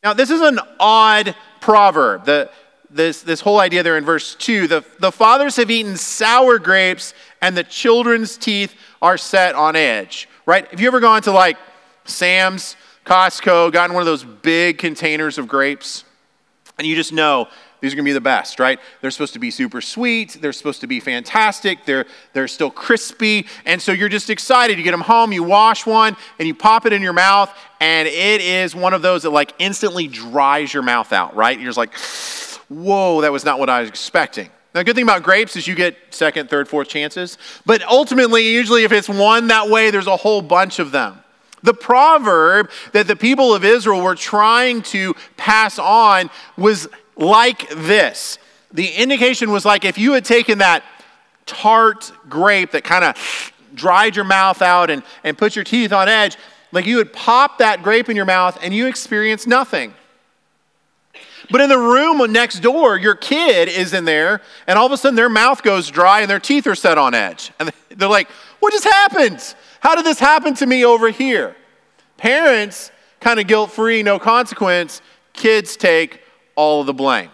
Now, 0.05 0.13
this 0.13 0.31
is 0.31 0.41
an 0.41 0.61
odd 0.79 1.35
proverb. 1.61 2.27
The, 2.27 2.49
this, 2.91 3.23
this 3.23 3.41
whole 3.41 3.59
idea 3.59 3.83
there 3.83 3.99
in 3.99 4.05
verse 4.05 4.37
2 4.37 4.69
the, 4.69 4.85
the 5.01 5.11
fathers 5.11 5.57
have 5.57 5.69
eaten 5.69 5.97
sour 5.97 6.61
grapes, 6.61 7.13
and 7.43 7.57
the 7.57 7.65
children's 7.65 8.37
teeth 8.37 8.77
are 9.03 9.19
set 9.19 9.57
on 9.57 9.75
edge. 9.75 10.29
Right? 10.47 10.69
Have 10.71 10.81
you 10.81 10.87
ever 10.87 11.01
gone 11.01 11.23
to 11.23 11.33
like 11.33 11.57
Sam's, 12.05 12.77
Costco, 13.05 13.73
gotten 13.73 13.95
one 13.95 14.03
of 14.03 14.07
those 14.07 14.23
big 14.23 14.79
containers 14.79 15.39
of 15.39 15.49
grapes? 15.49 16.05
And 16.79 16.87
you 16.87 16.95
just 16.95 17.13
know 17.13 17.49
these 17.81 17.93
are 17.93 17.97
going 17.97 18.05
to 18.05 18.09
be 18.09 18.13
the 18.13 18.21
best, 18.21 18.59
right? 18.59 18.79
They're 19.01 19.11
supposed 19.11 19.35
to 19.35 19.39
be 19.39 19.51
super 19.51 19.81
sweet. 19.81 20.39
They're 20.41 20.53
supposed 20.53 20.81
to 20.81 20.87
be 20.87 21.01
fantastic. 21.01 21.85
They're, 21.85 22.07
they're 22.33 22.49
still 22.49 22.71
crispy. 22.71 23.47
And 23.65 23.81
so 23.81 23.93
you're 23.93 24.09
just 24.09 24.31
excited. 24.31 24.79
You 24.79 24.85
get 24.85 24.93
them 24.93 25.03
home, 25.03 25.33
you 25.33 25.43
wash 25.43 25.87
one, 25.87 26.17
and 26.39 26.49
you 26.49 26.55
pop 26.55 26.87
it 26.87 26.93
in 26.93 27.03
your 27.03 27.13
mouth, 27.13 27.55
and 27.81 28.09
it 28.09 28.41
is 28.41 28.75
one 28.75 28.95
of 28.95 29.03
those 29.03 29.25
that 29.25 29.31
like 29.31 29.53
instantly 29.59 30.09
dries 30.09 30.73
your 30.73 30.83
mouth 30.83 31.13
out, 31.13 31.37
right? 31.37 31.59
You're 31.59 31.73
just 31.73 31.79
like, 31.79 31.95
whoa, 32.69 33.21
that 33.21 33.33
was 33.33 33.45
not 33.45 33.59
what 33.59 33.69
I 33.69 33.81
was 33.81 33.89
expecting. 33.89 34.47
Now, 34.75 34.81
the 34.81 34.85
good 34.85 34.97
thing 34.97 35.05
about 35.05 35.23
grapes 35.23 35.57
is 35.57 35.67
you 35.67 35.75
get 35.75 35.97
second, 36.11 36.51
third, 36.51 36.69
fourth 36.69 36.89
chances. 36.89 37.39
But 37.65 37.83
ultimately, 37.83 38.49
usually 38.49 38.85
if 38.85 38.93
it's 38.93 39.09
one 39.09 39.47
that 39.49 39.71
way, 39.71 39.91
there's 39.91 40.07
a 40.07 40.17
whole 40.17 40.43
bunch 40.43 40.79
of 40.79 40.91
them. 40.91 41.23
The 41.63 41.73
proverb 41.73 42.71
that 42.93 43.07
the 43.07 43.17
people 43.17 43.55
of 43.55 43.65
Israel 43.65 44.03
were 44.03 44.15
trying 44.15 44.83
to 44.83 45.15
pass 45.37 45.79
on 45.79 46.31
was 46.57 46.89
like 47.17 47.69
this. 47.71 48.39
The 48.73 48.89
indication 48.89 49.51
was 49.51 49.65
like 49.65 49.85
if 49.85 49.99
you 49.99 50.13
had 50.13 50.25
taken 50.25 50.59
that 50.59 50.85
tart 51.47 52.13
grape 52.29 52.73
that 52.73 52.85
kind 52.85 53.05
of 53.05 53.53
dried 53.75 54.17
your 54.17 54.25
mouth 54.25 54.63
out 54.63 54.91
and, 54.91 55.03
and 55.25 55.37
put 55.37 55.55
your 55.55 55.65
teeth 55.65 55.93
on 55.93 56.09
edge, 56.09 56.37
like 56.73 56.87
you 56.87 56.97
would 56.97 57.13
pop 57.13 57.59
that 57.59 57.83
grape 57.83 58.09
in 58.09 58.17
your 58.17 58.25
mouth 58.25 58.59
and 58.63 58.75
you 58.75 58.87
experience 58.87 59.47
nothing. 59.47 59.95
But 61.51 61.61
in 61.61 61.69
the 61.69 61.79
room 61.79 62.33
next 62.33 62.61
door, 62.61 62.99
your 62.99 63.15
kid 63.15 63.69
is 63.69 63.93
in 63.93 64.05
there, 64.05 64.41
and 64.67 64.77
all 64.79 64.87
of 64.87 64.93
a 64.93 64.97
sudden 64.97 65.15
their 65.15 65.29
mouth 65.29 65.63
goes 65.63 65.89
dry 65.91 66.21
and 66.21 66.31
their 66.31 66.41
teeth 66.41 66.67
are 66.67 66.75
set 66.75 66.99
on 66.99 67.15
edge. 67.15 67.53
And 67.61 67.71
they're 67.91 68.09
like, 68.09 68.29
What 68.61 68.73
just 68.73 68.85
happened? 68.85 69.55
How 69.81 69.95
did 69.95 70.05
this 70.05 70.19
happen 70.19 70.55
to 70.55 70.67
me 70.67 70.85
over 70.85 71.11
here? 71.11 71.55
Parents, 72.17 72.91
kind 73.21 73.39
of 73.39 73.47
guilt 73.47 73.71
free, 73.71 74.03
no 74.03 74.19
consequence. 74.19 75.03
Kids 75.33 75.77
take 75.77 76.21
all 76.57 76.81
of 76.81 76.87
the 76.87 76.95
blame. 76.95 77.31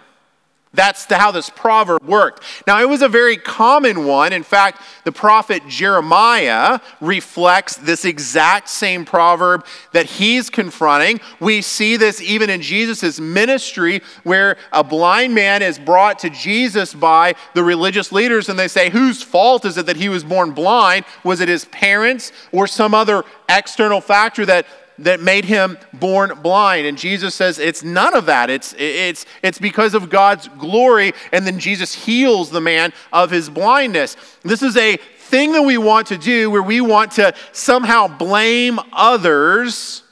That's 0.75 1.05
the, 1.05 1.19
how 1.19 1.31
this 1.31 1.50
proverb 1.50 2.02
worked. 2.02 2.43
Now, 2.67 2.81
it 2.81 2.88
was 2.88 3.02
a 3.02 3.09
very 3.09 3.37
common 3.37 4.07
one. 4.07 4.33
In 4.33 4.43
fact, 4.43 4.81
the 5.05 5.12
prophet 5.12 5.62
Jeremiah 5.69 6.81
reflects 7.00 7.76
this 7.76 8.07
exact 8.07 8.71
same 8.71 9.05
proverb 9.05 9.67
that 9.93 10.07
he's 10.07 10.49
confronting. 10.49 11.21
We 11.41 11.61
see 11.61 11.99
this 11.99 12.23
even 12.23 12.49
in 12.49 12.62
Jesus' 12.62 13.21
ministry, 13.21 14.00
where 14.25 14.57
a 14.73 14.83
blind 14.83 15.35
man 15.35 15.61
is 15.61 15.79
brought 15.79 16.19
to 16.21 16.31
Jesus 16.31 16.95
by 16.95 17.35
the 17.52 17.62
religious 17.62 18.11
leaders, 18.11 18.49
and 18.49 18.59
they 18.59 18.69
say, 18.69 18.88
Whose 18.88 19.23
fault 19.23 19.67
is 19.67 19.76
it 19.76 19.85
that 19.87 19.97
he 19.97 20.09
was 20.09 20.25
born 20.25 20.52
blind? 20.52 21.05
Was 21.23 21.41
it 21.41 21.49
his 21.50 21.67
parents 21.67 22.33
or 22.50 22.67
some 22.67 22.95
other 22.95 23.25
external 23.50 24.00
factor 24.00 24.47
that 24.47 24.67
that 25.02 25.21
made 25.21 25.44
him 25.44 25.78
born 25.92 26.32
blind. 26.42 26.87
And 26.87 26.97
Jesus 26.97 27.35
says 27.35 27.59
it's 27.59 27.82
none 27.82 28.14
of 28.16 28.26
that. 28.26 28.50
It's, 28.50 28.75
it's, 28.78 29.26
it's 29.42 29.59
because 29.59 29.94
of 29.94 30.11
God's 30.11 30.49
glory. 30.49 31.12
And 31.32 31.47
then 31.47 31.59
Jesus 31.59 31.94
heals 31.94 32.50
the 32.50 32.61
man 32.61 32.92
of 33.12 33.30
his 33.30 33.50
blindness. 33.50 34.16
This 34.42 34.62
is 34.62 34.76
a 34.76 34.97
thing 34.97 35.52
that 35.52 35.62
we 35.62 35.78
want 35.78 36.09
to 36.09 36.18
do 36.18 36.50
where 36.50 36.62
we 36.62 36.80
want 36.80 37.12
to 37.12 37.35
somehow 37.52 38.06
blame 38.06 38.78
others 38.92 40.02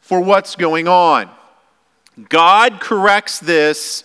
for 0.00 0.20
what's 0.20 0.56
going 0.56 0.88
on. 0.88 1.30
God 2.28 2.80
corrects 2.80 3.38
this 3.38 4.04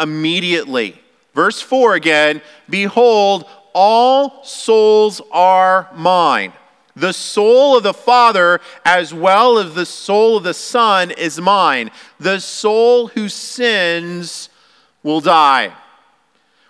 immediately. 0.00 1.00
Verse 1.34 1.60
4 1.60 1.94
again 1.94 2.42
Behold, 2.68 3.48
all 3.72 4.42
souls 4.42 5.20
are 5.30 5.88
mine. 5.94 6.52
The 6.98 7.12
soul 7.12 7.76
of 7.76 7.84
the 7.84 7.94
Father, 7.94 8.60
as 8.84 9.14
well 9.14 9.58
as 9.58 9.74
the 9.74 9.86
soul 9.86 10.36
of 10.36 10.42
the 10.42 10.54
Son, 10.54 11.12
is 11.12 11.40
mine. 11.40 11.90
The 12.18 12.40
soul 12.40 13.08
who 13.08 13.28
sins 13.28 14.48
will 15.02 15.20
die. 15.20 15.72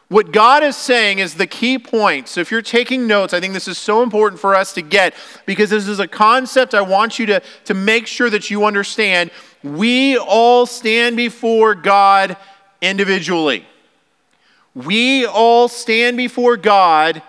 What 0.09 0.33
God 0.33 0.63
is 0.63 0.77
saying 0.77 1.19
is 1.19 1.35
the 1.35 1.47
key 1.47 1.79
point. 1.79 2.29
So, 2.29 2.41
if 2.41 2.51
you're 2.51 2.63
taking 2.63 3.07
notes, 3.07 3.35
I 3.35 3.41
think 3.41 3.53
this 3.53 3.69
is 3.69 3.77
so 3.77 4.03
important 4.03 4.41
for 4.41 4.55
us 4.55 4.73
to 4.75 4.83
get 4.83 5.15
because 5.45 5.69
this 5.71 5.87
is 5.87 5.99
a 5.99 6.09
concept 6.09 6.75
I 6.75 6.81
want 6.81 7.19
you 7.19 7.27
to, 7.27 7.43
to 7.67 7.75
make 7.75 8.07
sure 8.07 8.31
that 8.31 8.51
you 8.51 8.65
understand. 8.65 9.31
We 9.63 10.17
all 10.17 10.65
stand 10.65 11.17
before 11.17 11.75
God 11.75 12.39
individually. 12.81 13.67
We 14.75 15.27
all 15.27 15.69
stand 15.69 16.17
before 16.17 16.57
God 16.57 17.23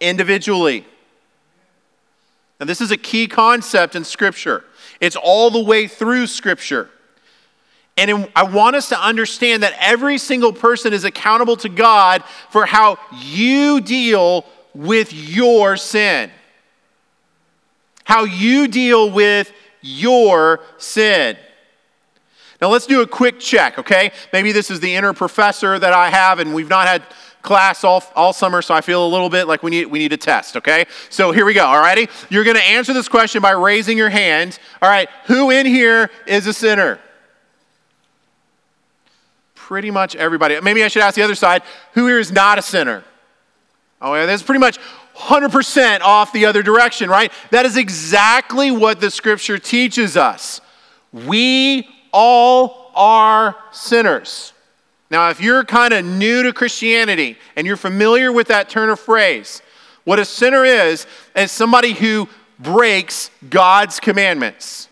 individually. 0.00 0.84
Now, 2.60 2.66
this 2.66 2.82
is 2.82 2.90
a 2.90 2.96
key 2.98 3.26
concept 3.26 3.96
in 3.96 4.04
Scripture, 4.04 4.64
it's 5.00 5.16
all 5.16 5.50
the 5.50 5.62
way 5.62 5.88
through 5.88 6.26
Scripture. 6.26 6.90
And 7.96 8.10
in, 8.10 8.28
I 8.36 8.44
want 8.44 8.76
us 8.76 8.88
to 8.90 8.98
understand 8.98 9.62
that 9.62 9.74
every 9.78 10.16
single 10.16 10.52
person 10.52 10.92
is 10.92 11.04
accountable 11.04 11.56
to 11.56 11.68
God 11.68 12.22
for 12.50 12.64
how 12.64 12.98
you 13.20 13.80
deal 13.80 14.46
with 14.74 15.12
your 15.12 15.76
sin. 15.76 16.30
How 18.04 18.24
you 18.24 18.68
deal 18.68 19.10
with 19.10 19.52
your 19.82 20.60
sin. 20.78 21.36
Now, 22.60 22.68
let's 22.68 22.86
do 22.86 23.00
a 23.00 23.06
quick 23.06 23.40
check, 23.40 23.78
okay? 23.78 24.12
Maybe 24.32 24.52
this 24.52 24.70
is 24.70 24.80
the 24.80 24.94
inner 24.94 25.12
professor 25.12 25.78
that 25.78 25.92
I 25.92 26.10
have, 26.10 26.38
and 26.38 26.54
we've 26.54 26.68
not 26.68 26.86
had 26.86 27.02
class 27.42 27.84
all, 27.84 28.02
all 28.14 28.32
summer, 28.32 28.62
so 28.62 28.74
I 28.74 28.80
feel 28.80 29.04
a 29.04 29.08
little 29.08 29.30
bit 29.30 29.48
like 29.48 29.62
we 29.62 29.70
need, 29.70 29.86
we 29.86 29.98
need 29.98 30.12
a 30.12 30.16
test, 30.16 30.56
okay? 30.56 30.86
So 31.08 31.32
here 31.32 31.44
we 31.44 31.54
go, 31.54 31.64
all 31.64 31.80
righty? 31.80 32.08
You're 32.28 32.44
gonna 32.44 32.58
answer 32.60 32.92
this 32.92 33.08
question 33.08 33.40
by 33.42 33.52
raising 33.52 33.96
your 33.96 34.10
hand. 34.10 34.58
All 34.82 34.90
right, 34.90 35.08
who 35.26 35.50
in 35.50 35.66
here 35.66 36.10
is 36.26 36.46
a 36.46 36.52
sinner? 36.52 36.98
Pretty 39.54 39.90
much 39.90 40.16
everybody. 40.16 40.60
Maybe 40.60 40.82
I 40.84 40.88
should 40.88 41.02
ask 41.02 41.14
the 41.14 41.22
other 41.22 41.34
side 41.34 41.62
who 41.94 42.06
here 42.06 42.18
is 42.18 42.32
not 42.32 42.58
a 42.58 42.62
sinner? 42.62 43.04
Oh, 44.02 44.14
yeah, 44.14 44.26
that's 44.26 44.42
pretty 44.42 44.60
much 44.60 44.78
100% 45.16 46.00
off 46.00 46.32
the 46.32 46.46
other 46.46 46.62
direction, 46.62 47.10
right? 47.10 47.30
That 47.50 47.66
is 47.66 47.76
exactly 47.76 48.70
what 48.70 49.00
the 49.00 49.10
scripture 49.10 49.58
teaches 49.58 50.16
us. 50.16 50.60
We 51.12 51.88
all 52.12 52.90
are 52.94 53.56
sinners. 53.72 54.52
Now, 55.10 55.30
if 55.30 55.40
you're 55.40 55.64
kind 55.64 55.92
of 55.92 56.04
new 56.04 56.44
to 56.44 56.52
Christianity 56.52 57.36
and 57.56 57.66
you're 57.66 57.76
familiar 57.76 58.30
with 58.32 58.48
that 58.48 58.68
turn 58.68 58.90
of 58.90 59.00
phrase, 59.00 59.60
what 60.04 60.18
a 60.18 60.24
sinner 60.24 60.64
is, 60.64 61.06
is 61.34 61.50
somebody 61.50 61.92
who 61.92 62.28
breaks 62.58 63.30
God's 63.48 63.98
commandments. 63.98 64.88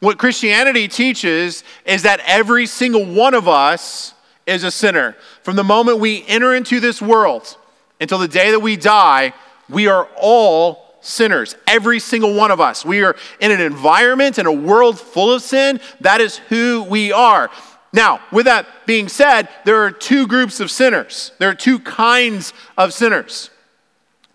What 0.00 0.18
Christianity 0.18 0.88
teaches 0.88 1.64
is 1.84 2.02
that 2.02 2.20
every 2.26 2.66
single 2.66 3.04
one 3.04 3.34
of 3.34 3.48
us 3.48 4.14
is 4.46 4.64
a 4.64 4.70
sinner. 4.70 5.16
From 5.42 5.56
the 5.56 5.64
moment 5.64 6.00
we 6.00 6.24
enter 6.26 6.54
into 6.54 6.80
this 6.80 7.00
world 7.00 7.56
until 8.00 8.18
the 8.18 8.28
day 8.28 8.50
that 8.50 8.60
we 8.60 8.76
die, 8.76 9.32
we 9.68 9.86
are 9.86 10.08
all 10.16 10.94
sinners, 11.00 11.54
every 11.66 11.98
single 11.98 12.34
one 12.34 12.50
of 12.50 12.60
us. 12.60 12.84
We 12.84 13.02
are 13.02 13.16
in 13.40 13.50
an 13.50 13.60
environment, 13.60 14.38
in 14.38 14.46
a 14.46 14.52
world 14.52 14.98
full 14.98 15.32
of 15.32 15.42
sin. 15.42 15.80
That 16.00 16.20
is 16.20 16.36
who 16.36 16.82
we 16.88 17.12
are. 17.12 17.50
Now, 17.92 18.20
with 18.30 18.46
that 18.46 18.66
being 18.86 19.08
said, 19.08 19.48
there 19.64 19.82
are 19.82 19.90
two 19.90 20.26
groups 20.26 20.60
of 20.60 20.70
sinners. 20.70 21.32
There 21.38 21.48
are 21.48 21.54
two 21.54 21.80
kinds 21.80 22.52
of 22.78 22.92
sinners. 22.94 23.50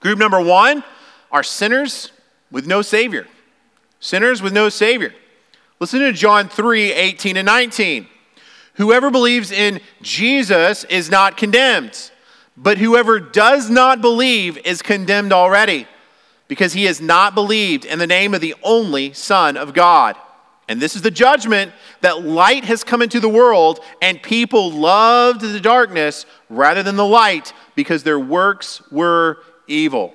Group 0.02 0.20
number 0.20 0.42
one 0.42 0.84
are 1.32 1.44
sinners 1.44 2.12
with 2.52 2.68
no 2.68 2.82
Savior. 2.82 3.28
Sinners 4.00 4.42
with 4.42 4.54
no 4.54 4.70
Savior. 4.70 5.14
Listen 5.80 6.00
to 6.02 6.12
John 6.12 6.50
3 6.50 6.92
18 6.92 7.38
and 7.38 7.46
19. 7.46 8.08
Whoever 8.76 9.10
believes 9.10 9.52
in 9.52 9.80
Jesus 10.02 10.84
is 10.86 11.10
not 11.10 11.38
condemned, 11.38 12.12
but 12.58 12.78
whoever 12.78 13.20
does 13.20 13.70
not 13.70 14.02
believe 14.02 14.58
is 14.60 14.82
condemned 14.82 15.32
already 15.32 15.88
because 16.48 16.74
he 16.74 16.86
has 16.86 17.02
not 17.02 17.34
believed 17.34 17.86
in 17.86 18.00
the 18.00 18.08
name 18.08 18.34
of 18.34 18.42
the 18.42 18.56
only 18.64 19.14
Son 19.14 19.58
of 19.58 19.74
God. 19.74 20.18
And 20.68 20.82
this 20.82 20.96
is 20.96 21.04
the 21.04 21.12
judgment 21.12 21.72
that 22.02 22.24
light 22.24 22.66
has 22.66 22.84
come 22.84 23.02
into 23.02 23.20
the 23.20 23.30
world, 23.30 23.82
and 24.02 24.22
people 24.22 24.72
loved 24.72 25.42
the 25.42 25.60
darkness 25.60 26.26
rather 26.50 26.82
than 26.82 26.96
the 26.96 27.06
light 27.06 27.54
because 27.76 28.04
their 28.04 28.20
works 28.20 28.82
were 28.92 29.40
evil. 29.68 30.14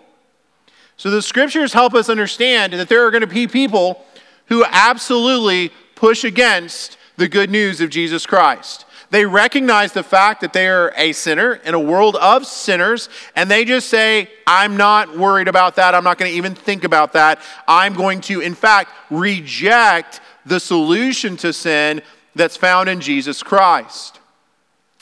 So 0.97 1.11
the 1.11 1.23
scriptures 1.23 1.73
help 1.73 1.95
us 1.95 2.09
understand 2.09 2.73
that 2.73 2.89
there 2.89 3.07
are 3.07 3.11
going 3.11 3.21
to 3.21 3.27
be 3.27 3.47
people 3.47 4.05
who 4.47 4.65
absolutely 4.69 5.71
push 5.95 6.25
against 6.25 6.99
the 7.17 7.29
good 7.29 7.51
news 7.51 7.81
of 7.81 7.91
Jesus 7.91 8.27
Christ. 8.27 8.85
They 9.11 9.27
recognize 9.27 9.93
the 9.93 10.05
fact 10.05 10.41
that 10.41 10.53
they 10.53 10.69
are 10.69 10.93
a 10.97 11.13
sinner 11.13 11.55
in 11.55 11.75
a 11.75 11.81
world 11.81 12.15
of 12.17 12.47
sinners, 12.47 13.09
and 13.35 13.51
they 13.51 13.65
just 13.65 13.89
say, 13.89 14.31
I'm 14.47 14.77
not 14.77 15.19
worried 15.19 15.49
about 15.49 15.77
that. 15.77 15.95
I'm 15.95 16.05
not 16.05 16.17
going 16.17 16.31
to 16.31 16.37
even 16.37 16.55
think 16.55 16.85
about 16.85 17.13
that. 17.15 17.41
I'm 17.67 17.95
going 17.95 18.21
to, 18.23 18.41
in 18.41 18.55
fact, 18.55 18.93
reject 19.11 20.21
the 20.47 20.61
solution 20.61 21.37
to 21.39 21.53
sin 21.53 22.03
that's 22.37 22.57
found 22.57 22.89
in 22.89 23.01
Jesus 23.01 23.43
Christ. 23.43 24.21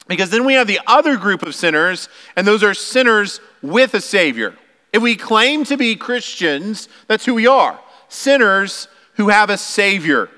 Because 0.06 0.30
then 0.30 0.46
we 0.46 0.54
have 0.54 0.66
the 0.66 0.80
other 0.86 1.18
group 1.18 1.42
of 1.42 1.54
sinners, 1.54 2.08
and 2.34 2.46
those 2.46 2.62
are 2.62 2.72
sinners 2.72 3.40
with 3.60 3.92
a 3.92 4.00
Savior. 4.00 4.56
If 4.90 5.02
we 5.02 5.16
claim 5.16 5.64
to 5.64 5.76
be 5.76 5.96
Christians, 5.96 6.88
that's 7.08 7.26
who 7.26 7.34
we 7.34 7.46
are 7.46 7.78
sinners 8.08 8.88
who 9.16 9.28
have 9.28 9.50
a 9.50 9.58
Savior. 9.58 10.30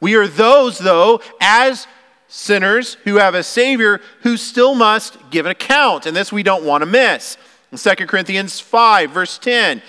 We 0.00 0.14
are 0.14 0.26
those, 0.26 0.78
though, 0.78 1.20
as 1.42 1.86
sinners 2.28 2.94
who 3.04 3.16
have 3.16 3.34
a 3.34 3.42
Savior 3.42 4.00
who 4.22 4.36
still 4.36 4.74
must 4.74 5.16
give 5.30 5.46
an 5.46 5.52
account. 5.52 6.06
And 6.06 6.16
this 6.16 6.30
we 6.30 6.42
don't 6.42 6.64
want 6.64 6.82
to 6.82 6.86
miss. 6.86 7.36
In 7.72 7.78
2 7.78 8.06
Corinthians 8.06 8.60
5, 8.60 9.10
verse 9.10 9.38
10, 9.38 9.82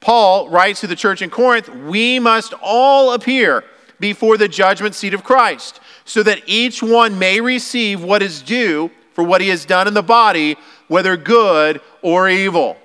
Paul 0.00 0.48
writes 0.50 0.80
to 0.80 0.86
the 0.86 0.96
church 0.96 1.22
in 1.22 1.30
Corinth 1.30 1.68
We 1.68 2.18
must 2.18 2.52
all 2.60 3.12
appear 3.12 3.64
before 3.98 4.36
the 4.36 4.48
judgment 4.48 4.94
seat 4.94 5.14
of 5.14 5.24
Christ, 5.24 5.80
so 6.04 6.22
that 6.22 6.42
each 6.46 6.82
one 6.82 7.18
may 7.18 7.40
receive 7.40 8.02
what 8.02 8.22
is 8.22 8.42
due 8.42 8.90
for 9.14 9.24
what 9.24 9.40
he 9.40 9.48
has 9.48 9.64
done 9.64 9.88
in 9.88 9.94
the 9.94 10.02
body, 10.02 10.56
whether 10.88 11.16
good 11.16 11.80
or 12.02 12.28
evil. 12.28 12.76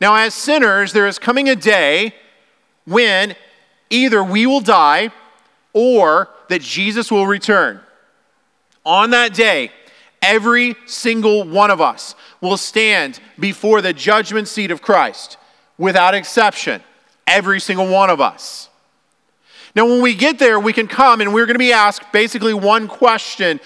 Now, 0.00 0.14
as 0.14 0.32
sinners, 0.32 0.92
there 0.92 1.08
is 1.08 1.18
coming 1.18 1.48
a 1.48 1.56
day 1.56 2.14
when 2.86 3.34
either 3.90 4.22
we 4.22 4.46
will 4.46 4.60
die 4.60 5.10
or 5.72 6.28
that 6.48 6.62
Jesus 6.62 7.10
will 7.10 7.26
return. 7.26 7.80
On 8.84 9.10
that 9.10 9.34
day, 9.34 9.70
every 10.22 10.74
single 10.86 11.44
one 11.44 11.70
of 11.70 11.80
us 11.80 12.14
will 12.40 12.56
stand 12.56 13.20
before 13.38 13.80
the 13.80 13.92
judgment 13.92 14.48
seat 14.48 14.70
of 14.70 14.82
Christ 14.82 15.36
without 15.78 16.14
exception. 16.14 16.82
Every 17.26 17.60
single 17.60 17.86
one 17.86 18.10
of 18.10 18.20
us. 18.20 18.68
Now, 19.74 19.86
when 19.86 20.02
we 20.02 20.14
get 20.14 20.38
there, 20.38 20.58
we 20.58 20.72
can 20.72 20.88
come 20.88 21.20
and 21.20 21.32
we're 21.32 21.46
going 21.46 21.54
to 21.54 21.60
be 21.60 21.72
asked 21.72 22.10
basically 22.12 22.54
one 22.54 22.88
question 22.88 23.60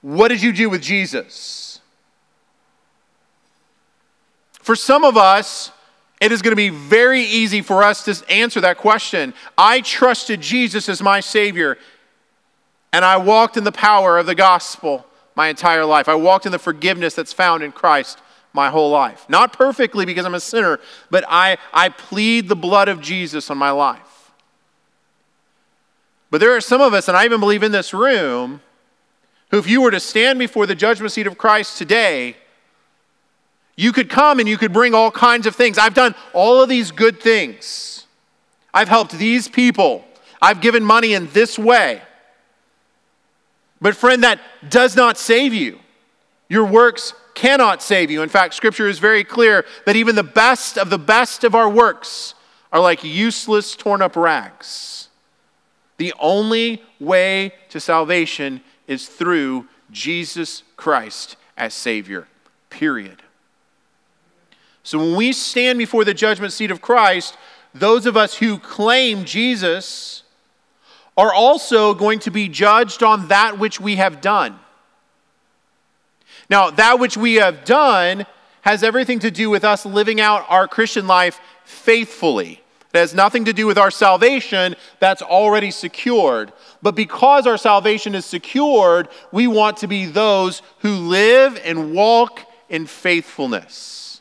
What 0.00 0.28
did 0.28 0.42
you 0.42 0.52
do 0.52 0.70
with 0.70 0.82
Jesus? 0.82 1.80
For 4.60 4.76
some 4.76 5.04
of 5.04 5.16
us, 5.16 5.72
it 6.22 6.30
is 6.30 6.40
going 6.40 6.52
to 6.52 6.56
be 6.56 6.68
very 6.68 7.22
easy 7.22 7.62
for 7.62 7.82
us 7.82 8.04
to 8.04 8.30
answer 8.30 8.60
that 8.60 8.78
question. 8.78 9.34
I 9.58 9.80
trusted 9.80 10.40
Jesus 10.40 10.88
as 10.88 11.02
my 11.02 11.18
Savior, 11.18 11.78
and 12.92 13.04
I 13.04 13.16
walked 13.16 13.56
in 13.56 13.64
the 13.64 13.72
power 13.72 14.18
of 14.18 14.26
the 14.26 14.36
gospel 14.36 15.04
my 15.34 15.48
entire 15.48 15.84
life. 15.84 16.08
I 16.08 16.14
walked 16.14 16.46
in 16.46 16.52
the 16.52 16.60
forgiveness 16.60 17.14
that's 17.14 17.32
found 17.32 17.64
in 17.64 17.72
Christ 17.72 18.20
my 18.52 18.70
whole 18.70 18.90
life. 18.90 19.26
Not 19.28 19.52
perfectly 19.52 20.06
because 20.06 20.24
I'm 20.24 20.34
a 20.34 20.40
sinner, 20.40 20.78
but 21.10 21.24
I, 21.28 21.58
I 21.72 21.88
plead 21.88 22.48
the 22.48 22.54
blood 22.54 22.88
of 22.88 23.00
Jesus 23.00 23.50
on 23.50 23.58
my 23.58 23.70
life. 23.70 24.30
But 26.30 26.38
there 26.38 26.54
are 26.54 26.60
some 26.60 26.80
of 26.80 26.94
us, 26.94 27.08
and 27.08 27.16
I 27.16 27.24
even 27.24 27.40
believe 27.40 27.64
in 27.64 27.72
this 27.72 27.92
room, 27.92 28.60
who, 29.50 29.58
if 29.58 29.68
you 29.68 29.82
were 29.82 29.90
to 29.90 30.00
stand 30.00 30.38
before 30.38 30.66
the 30.66 30.74
judgment 30.76 31.10
seat 31.10 31.26
of 31.26 31.36
Christ 31.36 31.78
today, 31.78 32.36
you 33.82 33.92
could 33.92 34.08
come 34.08 34.38
and 34.38 34.48
you 34.48 34.56
could 34.56 34.72
bring 34.72 34.94
all 34.94 35.10
kinds 35.10 35.46
of 35.46 35.56
things. 35.56 35.76
I've 35.76 35.94
done 35.94 36.14
all 36.32 36.62
of 36.62 36.68
these 36.68 36.92
good 36.92 37.20
things. 37.20 38.06
I've 38.72 38.88
helped 38.88 39.12
these 39.12 39.48
people. 39.48 40.04
I've 40.40 40.60
given 40.60 40.84
money 40.84 41.14
in 41.14 41.28
this 41.32 41.58
way. 41.58 42.02
But, 43.80 43.96
friend, 43.96 44.22
that 44.22 44.40
does 44.68 44.94
not 44.94 45.18
save 45.18 45.52
you. 45.52 45.80
Your 46.48 46.64
works 46.64 47.14
cannot 47.34 47.82
save 47.82 48.10
you. 48.10 48.22
In 48.22 48.28
fact, 48.28 48.54
Scripture 48.54 48.88
is 48.88 48.98
very 49.00 49.24
clear 49.24 49.64
that 49.86 49.96
even 49.96 50.14
the 50.14 50.22
best 50.22 50.78
of 50.78 50.88
the 50.88 50.98
best 50.98 51.42
of 51.42 51.54
our 51.54 51.68
works 51.68 52.34
are 52.72 52.80
like 52.80 53.02
useless, 53.02 53.74
torn 53.74 54.00
up 54.00 54.14
rags. 54.14 55.08
The 55.96 56.14
only 56.20 56.82
way 57.00 57.52
to 57.70 57.80
salvation 57.80 58.60
is 58.86 59.08
through 59.08 59.66
Jesus 59.90 60.62
Christ 60.76 61.36
as 61.56 61.74
Savior, 61.74 62.28
period. 62.70 63.22
So 64.82 64.98
when 64.98 65.16
we 65.16 65.32
stand 65.32 65.78
before 65.78 66.04
the 66.04 66.14
judgment 66.14 66.52
seat 66.52 66.70
of 66.70 66.80
Christ, 66.80 67.36
those 67.74 68.06
of 68.06 68.16
us 68.16 68.34
who 68.34 68.58
claim 68.58 69.24
Jesus 69.24 70.22
are 71.16 71.32
also 71.32 71.94
going 71.94 72.18
to 72.20 72.30
be 72.30 72.48
judged 72.48 73.02
on 73.02 73.28
that 73.28 73.58
which 73.58 73.80
we 73.80 73.96
have 73.96 74.20
done. 74.20 74.58
Now, 76.48 76.70
that 76.70 76.98
which 76.98 77.16
we 77.16 77.34
have 77.34 77.64
done 77.64 78.26
has 78.62 78.82
everything 78.82 79.18
to 79.20 79.30
do 79.30 79.50
with 79.50 79.64
us 79.64 79.86
living 79.86 80.20
out 80.20 80.46
our 80.48 80.66
Christian 80.68 81.06
life 81.06 81.40
faithfully. 81.64 82.62
It 82.92 82.98
has 82.98 83.14
nothing 83.14 83.46
to 83.46 83.52
do 83.52 83.66
with 83.66 83.78
our 83.78 83.90
salvation, 83.90 84.76
that's 85.00 85.22
already 85.22 85.70
secured. 85.70 86.52
But 86.82 86.94
because 86.94 87.46
our 87.46 87.56
salvation 87.56 88.14
is 88.14 88.26
secured, 88.26 89.08
we 89.30 89.46
want 89.46 89.78
to 89.78 89.86
be 89.86 90.04
those 90.04 90.60
who 90.80 90.90
live 90.90 91.58
and 91.64 91.94
walk 91.94 92.40
in 92.68 92.86
faithfulness. 92.86 94.11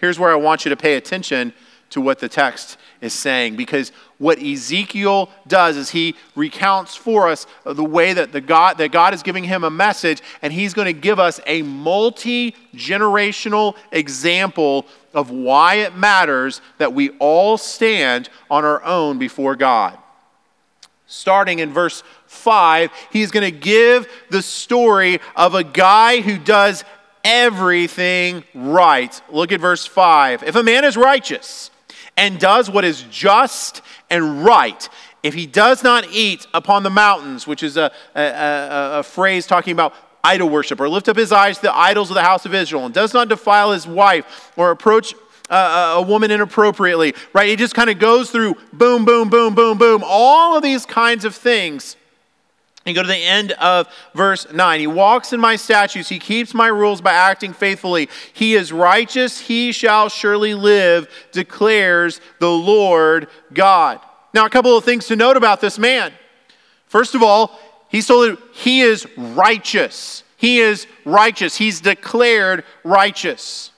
Here's 0.00 0.18
where 0.18 0.32
I 0.32 0.36
want 0.36 0.64
you 0.64 0.70
to 0.70 0.76
pay 0.76 0.96
attention 0.96 1.52
to 1.90 2.00
what 2.00 2.20
the 2.20 2.28
text 2.28 2.78
is 3.00 3.12
saying 3.12 3.56
because 3.56 3.90
what 4.18 4.40
Ezekiel 4.40 5.28
does 5.46 5.76
is 5.76 5.90
he 5.90 6.14
recounts 6.36 6.96
for 6.96 7.28
us 7.28 7.46
the 7.64 7.84
way 7.84 8.12
that 8.12 8.32
the 8.32 8.40
God 8.40 8.78
that 8.78 8.92
God 8.92 9.12
is 9.12 9.22
giving 9.22 9.44
him 9.44 9.64
a 9.64 9.70
message 9.70 10.22
and 10.40 10.52
he's 10.52 10.72
going 10.72 10.86
to 10.86 10.92
give 10.92 11.18
us 11.18 11.40
a 11.46 11.62
multi-generational 11.62 13.74
example 13.90 14.86
of 15.12 15.30
why 15.30 15.76
it 15.76 15.96
matters 15.96 16.60
that 16.78 16.92
we 16.92 17.10
all 17.18 17.58
stand 17.58 18.28
on 18.50 18.64
our 18.64 18.82
own 18.84 19.18
before 19.18 19.56
God. 19.56 19.98
Starting 21.06 21.58
in 21.58 21.72
verse 21.72 22.04
5, 22.26 22.92
he's 23.10 23.32
going 23.32 23.42
to 23.42 23.58
give 23.58 24.06
the 24.30 24.42
story 24.42 25.18
of 25.34 25.56
a 25.56 25.64
guy 25.64 26.20
who 26.20 26.38
does 26.38 26.84
everything 27.24 28.44
right. 28.54 29.20
Look 29.30 29.52
at 29.52 29.60
verse 29.60 29.86
5. 29.86 30.42
If 30.42 30.56
a 30.56 30.62
man 30.62 30.84
is 30.84 30.96
righteous, 30.96 31.70
and 32.16 32.38
does 32.38 32.70
what 32.70 32.84
is 32.84 33.02
just 33.10 33.82
and 34.10 34.44
right, 34.44 34.88
if 35.22 35.34
he 35.34 35.46
does 35.46 35.82
not 35.82 36.06
eat 36.12 36.46
upon 36.54 36.82
the 36.82 36.90
mountains, 36.90 37.46
which 37.46 37.62
is 37.62 37.76
a, 37.76 37.92
a, 38.14 38.20
a, 38.22 38.98
a, 38.98 39.02
phrase 39.02 39.46
talking 39.46 39.72
about 39.72 39.94
idol 40.24 40.48
worship, 40.48 40.80
or 40.80 40.88
lift 40.88 41.08
up 41.08 41.16
his 41.16 41.32
eyes 41.32 41.56
to 41.56 41.62
the 41.62 41.76
idols 41.76 42.10
of 42.10 42.14
the 42.14 42.22
house 42.22 42.46
of 42.46 42.54
Israel, 42.54 42.84
and 42.84 42.94
does 42.94 43.14
not 43.14 43.28
defile 43.28 43.72
his 43.72 43.86
wife 43.86 44.52
or 44.56 44.70
approach 44.70 45.14
uh, 45.50 45.94
a, 45.96 45.98
a 45.98 46.02
woman 46.02 46.30
inappropriately, 46.30 47.14
right? 47.32 47.48
He 47.48 47.56
just 47.56 47.74
kind 47.74 47.90
of 47.90 47.98
goes 47.98 48.30
through 48.30 48.56
boom, 48.72 49.04
boom, 49.04 49.28
boom, 49.28 49.54
boom, 49.54 49.78
boom, 49.78 50.02
all 50.04 50.56
of 50.56 50.62
these 50.62 50.86
kinds 50.86 51.24
of 51.24 51.34
things. 51.34 51.96
And 52.86 52.96
go 52.96 53.02
to 53.02 53.08
the 53.08 53.14
end 53.14 53.52
of 53.52 53.88
verse 54.14 54.50
9. 54.50 54.80
He 54.80 54.86
walks 54.86 55.32
in 55.32 55.40
my 55.40 55.56
statutes. 55.56 56.08
He 56.08 56.18
keeps 56.18 56.54
my 56.54 56.68
rules 56.68 57.00
by 57.00 57.12
acting 57.12 57.52
faithfully. 57.52 58.08
He 58.32 58.54
is 58.54 58.72
righteous. 58.72 59.38
He 59.38 59.70
shall 59.72 60.08
surely 60.08 60.54
live, 60.54 61.08
declares 61.30 62.20
the 62.38 62.50
Lord 62.50 63.28
God. 63.52 64.00
Now, 64.32 64.46
a 64.46 64.50
couple 64.50 64.76
of 64.76 64.84
things 64.84 65.06
to 65.08 65.16
note 65.16 65.36
about 65.36 65.60
this 65.60 65.78
man. 65.78 66.12
First 66.86 67.14
of 67.14 67.22
all, 67.22 67.58
he's 67.88 68.06
told 68.06 68.30
that 68.30 68.38
he 68.52 68.80
is 68.80 69.06
righteous. 69.16 70.24
He 70.36 70.60
is 70.60 70.86
righteous. 71.04 71.56
He's 71.56 71.82
declared 71.82 72.64
righteous. 72.82 73.72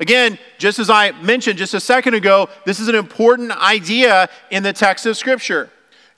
Again, 0.00 0.38
just 0.56 0.78
as 0.78 0.88
I 0.88 1.12
mentioned 1.20 1.58
just 1.58 1.74
a 1.74 1.80
second 1.80 2.14
ago, 2.14 2.48
this 2.64 2.80
is 2.80 2.88
an 2.88 2.94
important 2.94 3.52
idea 3.52 4.30
in 4.50 4.62
the 4.62 4.72
text 4.72 5.04
of 5.04 5.18
Scripture 5.18 5.68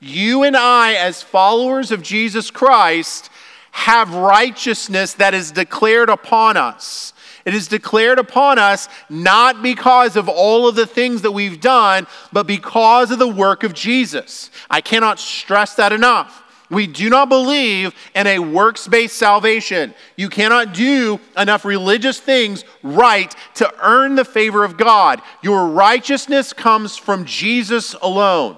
you 0.03 0.43
and 0.43 0.57
I, 0.57 0.95
as 0.95 1.23
followers 1.23 1.93
of 1.93 2.03
Jesus 2.03 2.51
Christ, 2.51 3.31
have 3.71 4.15
righteousness 4.15 5.15
that 5.15 5.33
is 5.33 5.53
declared 5.53 6.09
upon 6.09 6.57
us. 6.57 7.13
It 7.45 7.55
is 7.55 7.69
declared 7.69 8.19
upon 8.19 8.59
us 8.59 8.89
not 9.09 9.63
because 9.63 10.17
of 10.17 10.29
all 10.29 10.69
of 10.69 10.75
the 10.75 10.87
things 10.87 11.23
that 11.23 11.33
we've 11.33 11.61
done, 11.61 12.07
but 12.33 12.47
because 12.47 13.11
of 13.11 13.19
the 13.19 13.29
work 13.29 13.65
of 13.65 13.75
Jesus. 13.75 14.51
I 14.69 14.81
cannot 14.81 15.19
stress 15.19 15.75
that 15.77 15.93
enough. 15.93 16.43
We 16.71 16.87
do 16.87 17.11
not 17.11 17.29
believe 17.29 17.95
in 18.15 18.27
a 18.27 18.38
works 18.38 18.88
based 18.88 19.17
salvation. 19.17 19.95
You 20.17 20.29
cannot 20.29 20.73
do 20.73 21.21
enough 21.37 21.65
religious 21.65 22.19
things 22.19 22.65
right 22.83 23.35
to 23.55 23.73
earn 23.83 24.15
the 24.15 24.25
favor 24.25 24.65
of 24.65 24.77
God. 24.77 25.21
Your 25.43 25.69
righteousness 25.69 26.53
comes 26.53 26.97
from 26.97 27.25
Jesus 27.25 27.95
alone. 27.95 28.57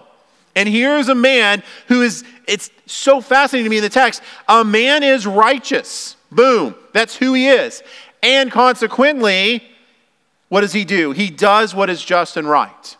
And 0.57 0.69
here's 0.69 1.09
a 1.09 1.15
man 1.15 1.63
who 1.89 2.03
is, 2.03 2.25
it's 2.47 2.71
so 2.87 3.21
fascinating 3.21 3.65
to 3.65 3.71
me 3.71 3.79
in 3.79 3.83
the 3.83 3.89
text. 3.89 4.23
A 4.49 4.65
man 4.65 5.03
is 5.03 5.27
righteous. 5.27 6.17
Boom. 6.31 6.75
That's 6.93 7.17
who 7.17 7.35
he 7.35 7.49
is. 7.49 7.83
And 8.23 8.51
consequently, 8.51 9.63
what 10.49 10.61
does 10.61 10.73
he 10.73 10.85
do? 10.85 11.13
He 11.13 11.31
does 11.31 11.75
what 11.75 11.91
is 11.91 12.05
just 12.05 12.37
and 12.37 12.49
right. 12.49 12.97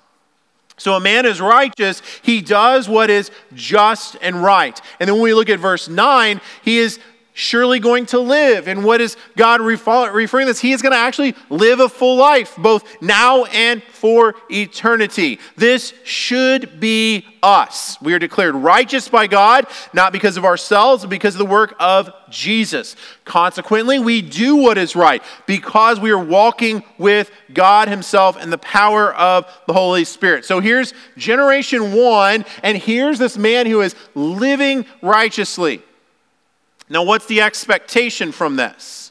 So 0.77 0.95
a 0.95 1.01
man 1.01 1.25
is 1.25 1.41
righteous, 1.41 2.03
he 2.23 2.41
does 2.41 2.89
what 2.89 3.09
is 3.09 3.31
just 3.55 4.17
and 4.21 4.43
right. 4.43 4.81
And 4.99 5.09
then 5.09 5.15
when 5.15 5.23
we 5.23 5.35
look 5.35 5.49
at 5.49 5.61
verse 5.61 5.89
9, 5.89 6.41
he 6.65 6.79
is 6.79 6.99
surely 7.35 7.81
going 7.81 8.07
to 8.07 8.21
live. 8.21 8.69
And 8.69 8.85
what 8.85 9.01
is 9.01 9.17
God 9.37 9.61
referring 9.61 10.47
to 10.47 10.53
this? 10.53 10.61
He 10.61 10.73
is 10.73 10.81
going 10.81 10.93
to 10.93 10.99
actually 10.99 11.35
live 11.51 11.81
a 11.81 11.89
full 11.89 12.17
life, 12.17 12.55
both 12.57 13.03
now 13.03 13.45
and 13.47 13.83
for 13.83 14.37
eternity. 14.49 15.41
This 15.57 15.93
should 16.05 16.79
be 16.79 17.27
us. 17.43 18.01
We 18.01 18.15
are 18.15 18.21
declared 18.21 18.55
righteous 18.55 19.09
by 19.09 19.27
God, 19.27 19.67
not 19.93 20.13
because 20.13 20.37
of 20.37 20.45
ourselves, 20.45 21.03
but 21.03 21.11
because 21.11 21.35
of 21.35 21.41
the 21.41 21.45
work 21.45 21.75
of 21.81 22.11
Jesus. 22.31 22.95
Consequently, 23.25 23.99
we 23.99 24.23
do 24.23 24.55
what 24.55 24.79
is 24.79 24.95
right 24.95 25.23
because 25.47 25.99
we 25.99 26.13
are 26.13 26.25
walking 26.25 26.85
with 26.99 27.33
God 27.53 27.89
Himself 27.89 28.37
and 28.37 28.53
the 28.53 28.59
power 28.59 29.13
of 29.13 29.53
the 29.67 29.73
Holy 29.73 30.05
Spirit. 30.05 30.45
So 30.45 30.61
here's 30.61 30.95
generation 31.17 31.93
one, 31.93 32.45
and 32.63 32.79
here's 32.79 33.19
this 33.19 33.37
man 33.37 33.67
who 33.67 33.81
is 33.81 33.97
living 34.15 34.87
righteously. 35.03 35.83
Now, 36.95 37.03
what's 37.03 37.27
the 37.27 37.41
expectation 37.41 38.31
from 38.31 38.55
this? 38.55 39.11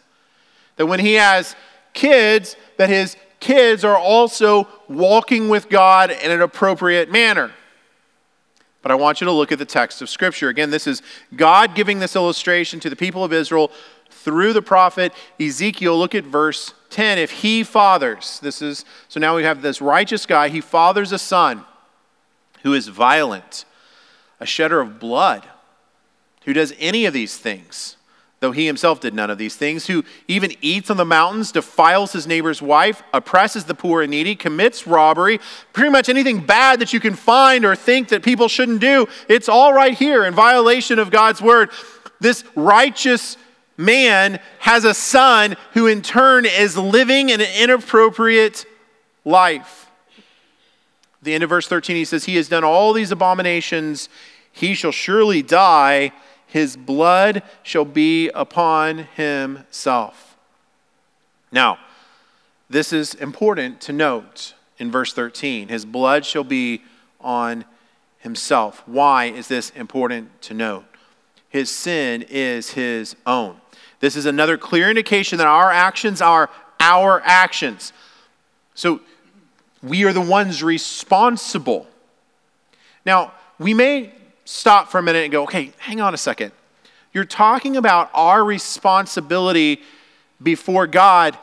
That 0.78 0.86
when 0.86 1.02
he 1.02 1.16
has 1.16 1.54
kids, 1.94 2.56
that 2.78 2.88
his 2.88 3.18
kids 3.42 3.84
are 3.84 3.98
also 3.98 4.70
walking 4.88 5.50
with 5.50 5.68
God 5.68 6.10
in 6.10 6.32
an 6.32 6.40
appropriate 6.40 7.12
manner. 7.12 7.52
But 8.82 8.94
I 8.94 8.96
want 8.96 9.20
you 9.20 9.26
to 9.26 9.34
look 9.34 9.52
at 9.52 9.60
the 9.60 9.66
text 9.66 10.02
of 10.02 10.10
Scripture. 10.10 10.48
Again, 10.48 10.70
this 10.70 10.88
is 10.88 11.02
God 11.36 11.76
giving 11.76 12.00
this 12.00 12.16
illustration 12.16 12.80
to 12.80 12.90
the 12.90 12.96
people 12.96 13.22
of 13.22 13.34
Israel 13.34 13.70
through 14.10 14.54
the 14.54 14.62
prophet 14.62 15.12
Ezekiel. 15.38 16.00
Look 16.00 16.16
at 16.16 16.24
verse 16.24 16.74
10. 16.90 17.18
If 17.18 17.32
he 17.32 17.66
fathers, 17.66 18.40
this 18.40 18.62
is, 18.62 18.86
so 19.10 19.20
now 19.20 19.36
we 19.36 19.44
have 19.44 19.62
this 19.62 19.82
righteous 19.82 20.26
guy, 20.26 20.48
he 20.48 20.62
fathers 20.62 21.12
a 21.12 21.20
son 21.20 21.66
who 22.62 22.74
is 22.74 22.88
violent, 22.88 23.66
a 24.40 24.46
shedder 24.46 24.80
of 24.80 25.02
blood 25.02 25.50
who 26.46 26.54
does 26.54 26.74
any 26.80 27.06
of 27.06 27.14
these 27.14 27.38
things, 27.38 27.98
though 28.40 28.52
he 28.52 28.66
himself 28.66 29.00
did 29.00 29.14
none 29.14 29.30
of 29.30 29.38
these 29.38 29.56
things, 29.56 29.88
who 29.88 30.04
even 30.28 30.52
eats 30.62 30.90
on 30.90 30.98
the 30.98 31.06
mountains, 31.06 31.52
defiles 31.52 32.12
his 32.12 32.28
neighbor's 32.28 32.62
wife, 32.62 33.02
oppresses 33.14 33.64
the 33.66 33.74
poor 33.74 34.02
and 34.02 34.12
needy, 34.12 34.36
commits 34.36 34.86
robbery, 34.86 35.40
pretty 35.72 35.90
much 35.90 36.10
anything 36.10 36.46
bad 36.46 36.80
that 36.80 36.92
you 36.92 37.00
can 37.00 37.16
find 37.16 37.64
or 37.64 37.76
think 37.76 38.10
that 38.10 38.22
people 38.22 38.48
shouldn't 38.48 38.82
do, 38.82 39.08
it's 39.30 39.48
all 39.48 39.74
right 39.74 39.94
here 39.94 40.26
in 40.26 40.34
violation 40.34 41.00
of 41.00 41.10
God's 41.10 41.42
word. 41.42 41.70
This 42.20 42.44
righteous 42.56 43.38
man 43.78 44.40
has 44.60 44.84
a 44.84 44.94
son 44.94 45.56
who 45.74 45.88
in 45.88 46.02
turn 46.02 46.46
is 46.46 46.78
living 46.78 47.32
an 47.32 47.42
inappropriate 47.42 48.66
life. 49.26 49.90
the 51.22 51.34
end 51.34 51.44
of 51.44 51.50
verse 51.50 51.68
13, 51.68 51.96
he 51.96 52.06
says, 52.06 52.26
He 52.26 52.36
has 52.36 52.50
done 52.50 52.64
all 52.64 52.94
these 52.94 53.12
abominations. 53.12 54.10
He 54.52 54.74
shall 54.74 54.92
surely 54.92 55.42
die 55.42 56.12
his 56.54 56.78
blood 56.78 57.42
shall 57.64 57.84
be 57.84 58.30
upon 58.30 59.00
himself. 59.16 60.38
Now, 61.52 61.80
this 62.70 62.94
is 62.94 63.16
important 63.16 63.82
to 63.82 63.92
note 63.92 64.54
in 64.78 64.92
verse 64.92 65.14
13. 65.14 65.70
His 65.70 65.84
blood 65.84 66.28
shall 66.28 66.44
be 66.44 66.84
on 67.20 67.66
himself. 68.20 68.84
Why 68.86 69.26
is 69.26 69.48
this 69.48 69.72
important 69.72 70.44
to 70.44 70.54
note? 70.54 70.86
His 71.50 71.72
sin 71.72 72.24
is 72.30 72.74
his 72.74 73.16
own. 73.26 73.56
This 74.00 74.16
is 74.16 74.28
another 74.28 74.56
clear 74.56 74.92
indication 74.92 75.40
that 75.40 75.48
our 75.48 75.72
actions 75.72 76.22
are 76.22 76.52
our 76.80 77.20
actions. 77.26 77.94
So 78.76 79.02
we 79.82 80.04
are 80.04 80.14
the 80.14 80.22
ones 80.22 80.62
responsible. 80.62 81.88
Now, 83.08 83.34
we 83.58 83.74
may 83.74 84.14
stop 84.46 84.90
for 84.90 85.00
a 85.00 85.04
minute 85.04 85.24
and 85.24 85.32
go, 85.32 85.44
okay, 85.44 85.72
hang 85.78 86.02
on 86.02 86.14
a 86.14 86.18
second. 86.18 86.52
You're 87.14 87.26
talking 87.26 87.78
about 87.78 88.10
our 88.14 88.44
responsibility 88.44 89.82
before 90.42 90.88
God. 90.88 91.38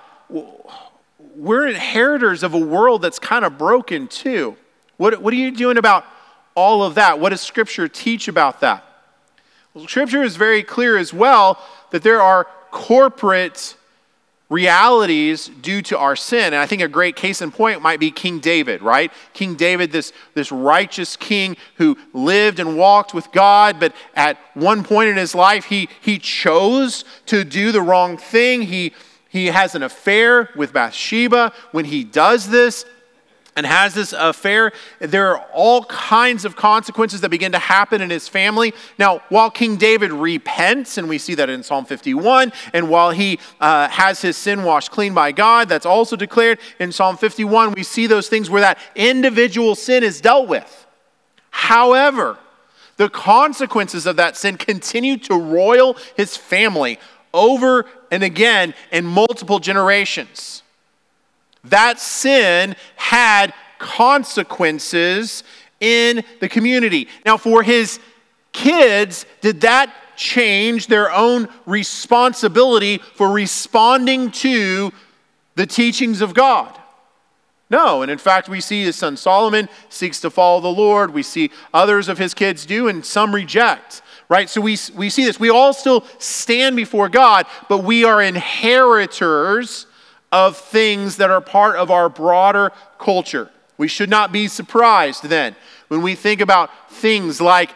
We're 1.36 1.68
inheritors 1.68 2.42
of 2.42 2.54
a 2.54 2.58
world 2.58 3.02
that's 3.02 3.18
kind 3.18 3.44
of 3.44 3.56
broken 3.56 4.08
too. 4.08 4.56
What, 4.96 5.22
what 5.22 5.32
are 5.32 5.36
you 5.36 5.50
doing 5.50 5.78
about 5.78 6.04
all 6.54 6.82
of 6.82 6.96
that? 6.96 7.20
What 7.20 7.30
does 7.30 7.40
Scripture 7.40 7.88
teach 7.88 8.28
about 8.28 8.60
that? 8.60 8.84
Well, 9.72 9.86
Scripture 9.86 10.22
is 10.22 10.36
very 10.36 10.62
clear 10.62 10.98
as 10.98 11.14
well 11.14 11.58
that 11.90 12.02
there 12.02 12.20
are 12.20 12.46
corporate 12.70 13.76
realities 14.50 15.48
due 15.62 15.80
to 15.80 15.96
our 15.96 16.16
sin. 16.16 16.46
And 16.46 16.56
I 16.56 16.66
think 16.66 16.82
a 16.82 16.88
great 16.88 17.16
case 17.16 17.40
in 17.40 17.52
point 17.52 17.80
might 17.80 18.00
be 18.00 18.10
King 18.10 18.40
David, 18.40 18.82
right? 18.82 19.12
King 19.32 19.54
David, 19.54 19.92
this, 19.92 20.12
this 20.34 20.50
righteous 20.52 21.16
king 21.16 21.56
who 21.76 21.96
lived 22.12 22.58
and 22.58 22.76
walked 22.76 23.14
with 23.14 23.30
God, 23.32 23.78
but 23.78 23.94
at 24.14 24.38
one 24.54 24.82
point 24.82 25.08
in 25.08 25.16
his 25.16 25.34
life, 25.34 25.66
he, 25.66 25.88
he 26.00 26.18
chose 26.18 27.04
to 27.26 27.44
do 27.44 27.70
the 27.70 27.80
wrong 27.80 28.16
thing. 28.16 28.62
He, 28.62 28.92
he 29.28 29.46
has 29.46 29.76
an 29.76 29.84
affair 29.84 30.50
with 30.56 30.72
Bathsheba. 30.72 31.52
When 31.70 31.84
he 31.84 32.02
does 32.02 32.48
this, 32.48 32.84
and 33.60 33.66
has 33.66 33.92
this 33.92 34.14
affair, 34.14 34.72
there 35.00 35.36
are 35.36 35.46
all 35.52 35.84
kinds 35.84 36.46
of 36.46 36.56
consequences 36.56 37.20
that 37.20 37.28
begin 37.28 37.52
to 37.52 37.58
happen 37.58 38.00
in 38.00 38.08
his 38.08 38.26
family. 38.26 38.72
Now, 38.98 39.20
while 39.28 39.50
King 39.50 39.76
David 39.76 40.12
repents, 40.12 40.96
and 40.96 41.10
we 41.10 41.18
see 41.18 41.34
that 41.34 41.50
in 41.50 41.62
Psalm 41.62 41.84
51, 41.84 42.54
and 42.72 42.88
while 42.88 43.10
he 43.10 43.38
uh, 43.60 43.86
has 43.88 44.22
his 44.22 44.38
sin 44.38 44.62
washed 44.62 44.90
clean 44.90 45.12
by 45.12 45.32
God, 45.32 45.68
that's 45.68 45.84
also 45.84 46.16
declared 46.16 46.58
in 46.78 46.90
Psalm 46.90 47.18
51, 47.18 47.72
we 47.72 47.82
see 47.82 48.06
those 48.06 48.30
things 48.30 48.48
where 48.48 48.62
that 48.62 48.78
individual 48.94 49.74
sin 49.74 50.02
is 50.02 50.22
dealt 50.22 50.48
with. 50.48 50.86
However, 51.50 52.38
the 52.96 53.10
consequences 53.10 54.06
of 54.06 54.16
that 54.16 54.38
sin 54.38 54.56
continue 54.56 55.18
to 55.18 55.34
roil 55.34 55.98
his 56.16 56.34
family 56.34 56.98
over 57.34 57.84
and 58.10 58.22
again 58.22 58.72
in 58.90 59.04
multiple 59.04 59.58
generations 59.58 60.62
that 61.64 62.00
sin 62.00 62.76
had 62.96 63.52
consequences 63.78 65.42
in 65.80 66.22
the 66.40 66.48
community. 66.48 67.08
Now, 67.24 67.36
for 67.36 67.62
his 67.62 67.98
kids, 68.52 69.26
did 69.40 69.62
that 69.62 69.92
change 70.16 70.86
their 70.86 71.10
own 71.10 71.48
responsibility 71.66 72.98
for 72.98 73.30
responding 73.30 74.30
to 74.30 74.92
the 75.54 75.66
teachings 75.66 76.20
of 76.20 76.34
God? 76.34 76.78
No, 77.70 78.02
and 78.02 78.10
in 78.10 78.18
fact, 78.18 78.48
we 78.48 78.60
see 78.60 78.82
his 78.82 78.96
son 78.96 79.16
Solomon 79.16 79.68
seeks 79.88 80.20
to 80.20 80.30
follow 80.30 80.60
the 80.60 80.68
Lord. 80.68 81.14
We 81.14 81.22
see 81.22 81.50
others 81.72 82.08
of 82.08 82.18
his 82.18 82.34
kids 82.34 82.66
do, 82.66 82.88
and 82.88 83.04
some 83.04 83.32
reject, 83.32 84.02
right? 84.28 84.50
So 84.50 84.60
we, 84.60 84.76
we 84.96 85.08
see 85.08 85.24
this. 85.24 85.38
We 85.38 85.50
all 85.50 85.72
still 85.72 86.04
stand 86.18 86.74
before 86.74 87.08
God, 87.08 87.46
but 87.68 87.84
we 87.84 88.04
are 88.04 88.20
inheritors 88.20 89.86
of 90.32 90.56
things 90.56 91.16
that 91.16 91.30
are 91.30 91.40
part 91.40 91.76
of 91.76 91.90
our 91.90 92.08
broader 92.08 92.72
culture. 92.98 93.50
We 93.78 93.88
should 93.88 94.10
not 94.10 94.32
be 94.32 94.46
surprised 94.48 95.24
then 95.24 95.56
when 95.88 96.02
we 96.02 96.14
think 96.14 96.40
about 96.40 96.70
things 96.90 97.40
like 97.40 97.74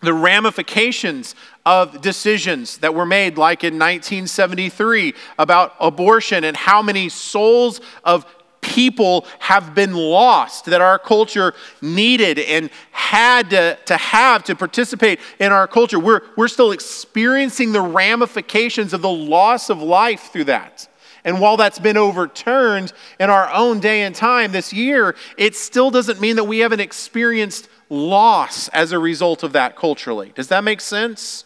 the 0.00 0.14
ramifications 0.14 1.34
of 1.66 2.00
decisions 2.00 2.78
that 2.78 2.94
were 2.94 3.06
made, 3.06 3.36
like 3.36 3.62
in 3.62 3.74
1973 3.74 5.14
about 5.38 5.74
abortion 5.78 6.44
and 6.44 6.56
how 6.56 6.80
many 6.82 7.08
souls 7.08 7.80
of 8.02 8.24
people 8.62 9.26
have 9.38 9.74
been 9.74 9.94
lost 9.94 10.66
that 10.66 10.80
our 10.80 10.98
culture 10.98 11.54
needed 11.80 12.38
and 12.38 12.70
had 12.90 13.50
to, 13.50 13.78
to 13.86 13.96
have 13.96 14.44
to 14.44 14.54
participate 14.54 15.20
in 15.38 15.52
our 15.52 15.66
culture. 15.66 15.98
We're, 15.98 16.22
we're 16.36 16.48
still 16.48 16.72
experiencing 16.72 17.72
the 17.72 17.80
ramifications 17.80 18.92
of 18.92 19.02
the 19.02 19.10
loss 19.10 19.70
of 19.70 19.82
life 19.82 20.30
through 20.32 20.44
that. 20.44 20.88
And 21.24 21.40
while 21.40 21.56
that's 21.56 21.78
been 21.78 21.96
overturned 21.96 22.92
in 23.18 23.30
our 23.30 23.50
own 23.52 23.80
day 23.80 24.02
and 24.02 24.14
time 24.14 24.52
this 24.52 24.72
year, 24.72 25.14
it 25.36 25.54
still 25.54 25.90
doesn't 25.90 26.20
mean 26.20 26.36
that 26.36 26.44
we 26.44 26.60
haven't 26.60 26.80
experienced 26.80 27.68
loss 27.88 28.68
as 28.68 28.92
a 28.92 28.98
result 28.98 29.42
of 29.42 29.52
that 29.52 29.76
culturally. 29.76 30.32
Does 30.34 30.48
that 30.48 30.64
make 30.64 30.80
sense? 30.80 31.44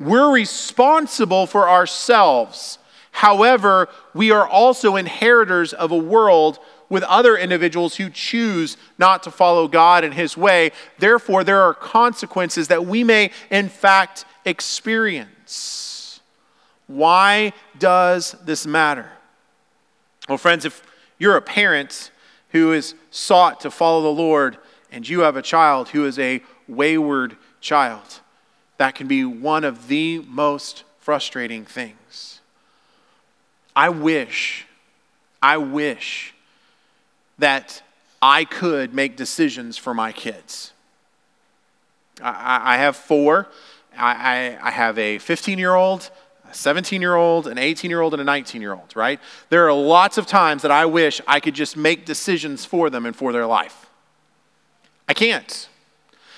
We're 0.00 0.32
responsible 0.32 1.46
for 1.46 1.68
ourselves. 1.68 2.78
However, 3.12 3.88
we 4.12 4.32
are 4.32 4.46
also 4.46 4.96
inheritors 4.96 5.72
of 5.72 5.92
a 5.92 5.96
world 5.96 6.58
with 6.88 7.04
other 7.04 7.36
individuals 7.36 7.96
who 7.96 8.10
choose 8.10 8.76
not 8.98 9.22
to 9.22 9.30
follow 9.30 9.68
God 9.68 10.02
and 10.04 10.12
His 10.12 10.36
way. 10.36 10.72
Therefore, 10.98 11.44
there 11.44 11.62
are 11.62 11.74
consequences 11.74 12.68
that 12.68 12.86
we 12.86 13.04
may, 13.04 13.30
in 13.50 13.68
fact, 13.68 14.24
experience. 14.44 15.83
Why 16.86 17.52
does 17.78 18.36
this 18.44 18.66
matter? 18.66 19.10
Well, 20.28 20.38
friends, 20.38 20.64
if 20.64 20.82
you're 21.18 21.36
a 21.36 21.42
parent 21.42 22.10
who 22.50 22.72
is 22.72 22.94
sought 23.10 23.60
to 23.60 23.70
follow 23.70 24.02
the 24.02 24.08
Lord 24.08 24.58
and 24.90 25.08
you 25.08 25.20
have 25.20 25.36
a 25.36 25.42
child 25.42 25.88
who 25.90 26.06
is 26.06 26.18
a 26.18 26.42
wayward 26.68 27.36
child, 27.60 28.20
that 28.78 28.94
can 28.94 29.06
be 29.06 29.24
one 29.24 29.64
of 29.64 29.88
the 29.88 30.24
most 30.28 30.84
frustrating 30.98 31.64
things. 31.64 32.40
I 33.76 33.88
wish, 33.88 34.66
I 35.42 35.56
wish 35.56 36.34
that 37.38 37.82
I 38.22 38.44
could 38.44 38.94
make 38.94 39.16
decisions 39.16 39.76
for 39.76 39.92
my 39.92 40.12
kids. 40.12 40.72
I, 42.22 42.74
I 42.74 42.76
have 42.78 42.96
four. 42.96 43.48
I, 43.96 44.58
I, 44.60 44.70
have 44.70 44.98
a 44.98 45.18
15 45.18 45.58
year 45.58 45.74
old, 45.74 46.10
17 46.54 47.00
year 47.00 47.14
old, 47.14 47.46
an 47.46 47.58
18 47.58 47.90
year 47.90 48.00
old, 48.00 48.14
and 48.14 48.20
a 48.20 48.24
19 48.24 48.60
year 48.60 48.72
old, 48.72 48.94
right? 48.94 49.20
There 49.50 49.66
are 49.66 49.72
lots 49.72 50.18
of 50.18 50.26
times 50.26 50.62
that 50.62 50.70
I 50.70 50.86
wish 50.86 51.20
I 51.26 51.40
could 51.40 51.54
just 51.54 51.76
make 51.76 52.04
decisions 52.04 52.64
for 52.64 52.90
them 52.90 53.06
and 53.06 53.14
for 53.14 53.32
their 53.32 53.46
life. 53.46 53.86
I 55.08 55.14
can't. 55.14 55.68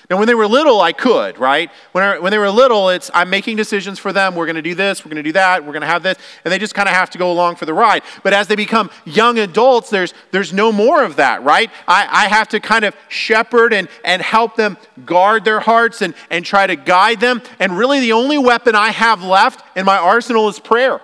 Now, 0.09 0.15
when 0.17 0.27
they 0.27 0.35
were 0.35 0.47
little, 0.47 0.79
I 0.79 0.93
could, 0.93 1.37
right? 1.37 1.69
When, 1.91 2.01
I, 2.01 2.17
when 2.17 2.31
they 2.31 2.37
were 2.37 2.49
little, 2.49 2.87
it's 2.89 3.11
I'm 3.13 3.29
making 3.29 3.57
decisions 3.57 3.99
for 3.99 4.13
them. 4.13 4.35
We're 4.35 4.45
going 4.45 4.55
to 4.55 4.61
do 4.61 4.73
this, 4.73 5.03
we're 5.03 5.09
going 5.09 5.21
to 5.21 5.29
do 5.29 5.33
that, 5.33 5.65
we're 5.65 5.73
going 5.73 5.81
to 5.81 5.87
have 5.87 6.01
this, 6.01 6.17
and 6.45 6.51
they 6.51 6.59
just 6.59 6.73
kind 6.73 6.87
of 6.87 6.95
have 6.95 7.09
to 7.09 7.17
go 7.17 7.29
along 7.29 7.57
for 7.57 7.65
the 7.65 7.73
ride. 7.73 8.03
But 8.23 8.31
as 8.31 8.47
they 8.47 8.55
become 8.55 8.89
young 9.03 9.37
adults, 9.37 9.89
there's, 9.89 10.13
there's 10.31 10.53
no 10.53 10.71
more 10.71 11.03
of 11.03 11.17
that, 11.17 11.43
right? 11.43 11.69
I, 11.89 12.07
I 12.09 12.27
have 12.29 12.47
to 12.49 12.61
kind 12.61 12.85
of 12.85 12.95
shepherd 13.09 13.73
and, 13.73 13.89
and 14.05 14.21
help 14.21 14.55
them 14.55 14.77
guard 15.05 15.43
their 15.43 15.59
hearts 15.59 16.01
and, 16.01 16.13
and 16.29 16.45
try 16.45 16.67
to 16.67 16.77
guide 16.77 17.19
them. 17.19 17.41
And 17.59 17.77
really, 17.77 17.99
the 17.99 18.13
only 18.13 18.37
weapon 18.37 18.75
I 18.75 18.91
have 18.91 19.23
left 19.23 19.61
in 19.75 19.85
my 19.85 19.97
arsenal 19.97 20.47
is 20.47 20.57
prayer. 20.57 21.01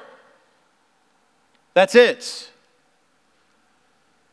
That's 1.74 1.96
it. 1.96 2.50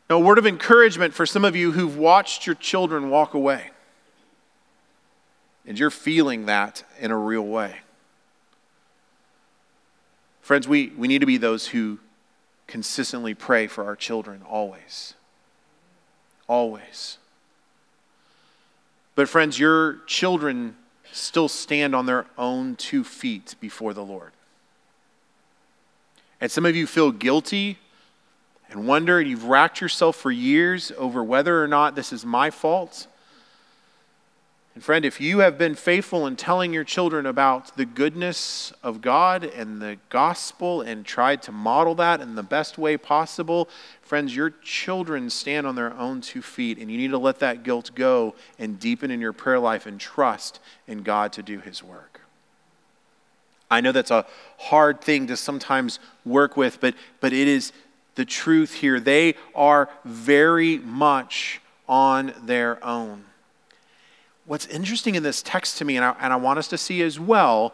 Now, 0.08 0.18
a 0.18 0.20
word 0.20 0.38
of 0.38 0.46
encouragement 0.46 1.12
for 1.12 1.26
some 1.26 1.44
of 1.44 1.56
you 1.56 1.72
who've 1.72 1.96
watched 1.96 2.46
your 2.46 2.54
children 2.54 3.10
walk 3.10 3.34
away 3.34 3.70
and 5.70 5.78
you're 5.78 5.88
feeling 5.88 6.46
that 6.46 6.82
in 6.98 7.12
a 7.12 7.16
real 7.16 7.46
way. 7.46 7.76
Friends, 10.40 10.66
we, 10.66 10.88
we 10.98 11.06
need 11.06 11.20
to 11.20 11.26
be 11.26 11.36
those 11.36 11.68
who 11.68 12.00
consistently 12.66 13.34
pray 13.34 13.68
for 13.68 13.84
our 13.84 13.94
children 13.94 14.42
always. 14.50 15.14
Always. 16.48 17.18
But, 19.14 19.28
friends, 19.28 19.60
your 19.60 19.98
children 20.08 20.74
still 21.12 21.46
stand 21.46 21.94
on 21.94 22.04
their 22.04 22.26
own 22.36 22.74
two 22.74 23.04
feet 23.04 23.54
before 23.60 23.94
the 23.94 24.04
Lord. 24.04 24.32
And 26.40 26.50
some 26.50 26.66
of 26.66 26.74
you 26.74 26.88
feel 26.88 27.12
guilty 27.12 27.78
and 28.70 28.88
wonder, 28.88 29.20
and 29.20 29.30
you've 29.30 29.44
racked 29.44 29.80
yourself 29.80 30.16
for 30.16 30.32
years 30.32 30.90
over 30.98 31.22
whether 31.22 31.62
or 31.62 31.68
not 31.68 31.94
this 31.94 32.12
is 32.12 32.26
my 32.26 32.50
fault. 32.50 33.06
And 34.74 34.84
friend, 34.84 35.04
if 35.04 35.20
you 35.20 35.40
have 35.40 35.58
been 35.58 35.74
faithful 35.74 36.26
in 36.26 36.36
telling 36.36 36.72
your 36.72 36.84
children 36.84 37.26
about 37.26 37.76
the 37.76 37.84
goodness 37.84 38.72
of 38.84 39.00
God 39.00 39.44
and 39.44 39.82
the 39.82 39.98
gospel 40.10 40.80
and 40.80 41.04
tried 41.04 41.42
to 41.42 41.52
model 41.52 41.96
that 41.96 42.20
in 42.20 42.36
the 42.36 42.42
best 42.44 42.78
way 42.78 42.96
possible, 42.96 43.68
friends, 44.00 44.34
your 44.34 44.50
children 44.62 45.28
stand 45.28 45.66
on 45.66 45.74
their 45.74 45.92
own 45.94 46.20
two 46.20 46.40
feet, 46.40 46.78
and 46.78 46.90
you 46.90 46.96
need 46.96 47.10
to 47.10 47.18
let 47.18 47.40
that 47.40 47.64
guilt 47.64 47.90
go 47.96 48.34
and 48.60 48.78
deepen 48.78 49.10
in 49.10 49.20
your 49.20 49.32
prayer 49.32 49.58
life 49.58 49.86
and 49.86 49.98
trust 49.98 50.60
in 50.86 51.02
God 51.02 51.32
to 51.32 51.42
do 51.42 51.58
his 51.58 51.82
work. 51.82 52.20
I 53.72 53.80
know 53.80 53.92
that's 53.92 54.10
a 54.10 54.26
hard 54.58 55.00
thing 55.00 55.26
to 55.28 55.36
sometimes 55.36 55.98
work 56.24 56.56
with, 56.56 56.80
but, 56.80 56.94
but 57.20 57.32
it 57.32 57.48
is 57.48 57.72
the 58.14 58.24
truth 58.24 58.74
here. 58.74 59.00
They 59.00 59.34
are 59.54 59.88
very 60.04 60.78
much 60.78 61.60
on 61.88 62.32
their 62.44 62.84
own 62.84 63.24
what's 64.50 64.66
interesting 64.66 65.14
in 65.14 65.22
this 65.22 65.42
text 65.42 65.78
to 65.78 65.84
me, 65.84 65.94
and 65.94 66.04
I, 66.04 66.12
and 66.18 66.32
I 66.32 66.36
want 66.36 66.58
us 66.58 66.66
to 66.68 66.76
see 66.76 67.02
as 67.02 67.20
well, 67.20 67.72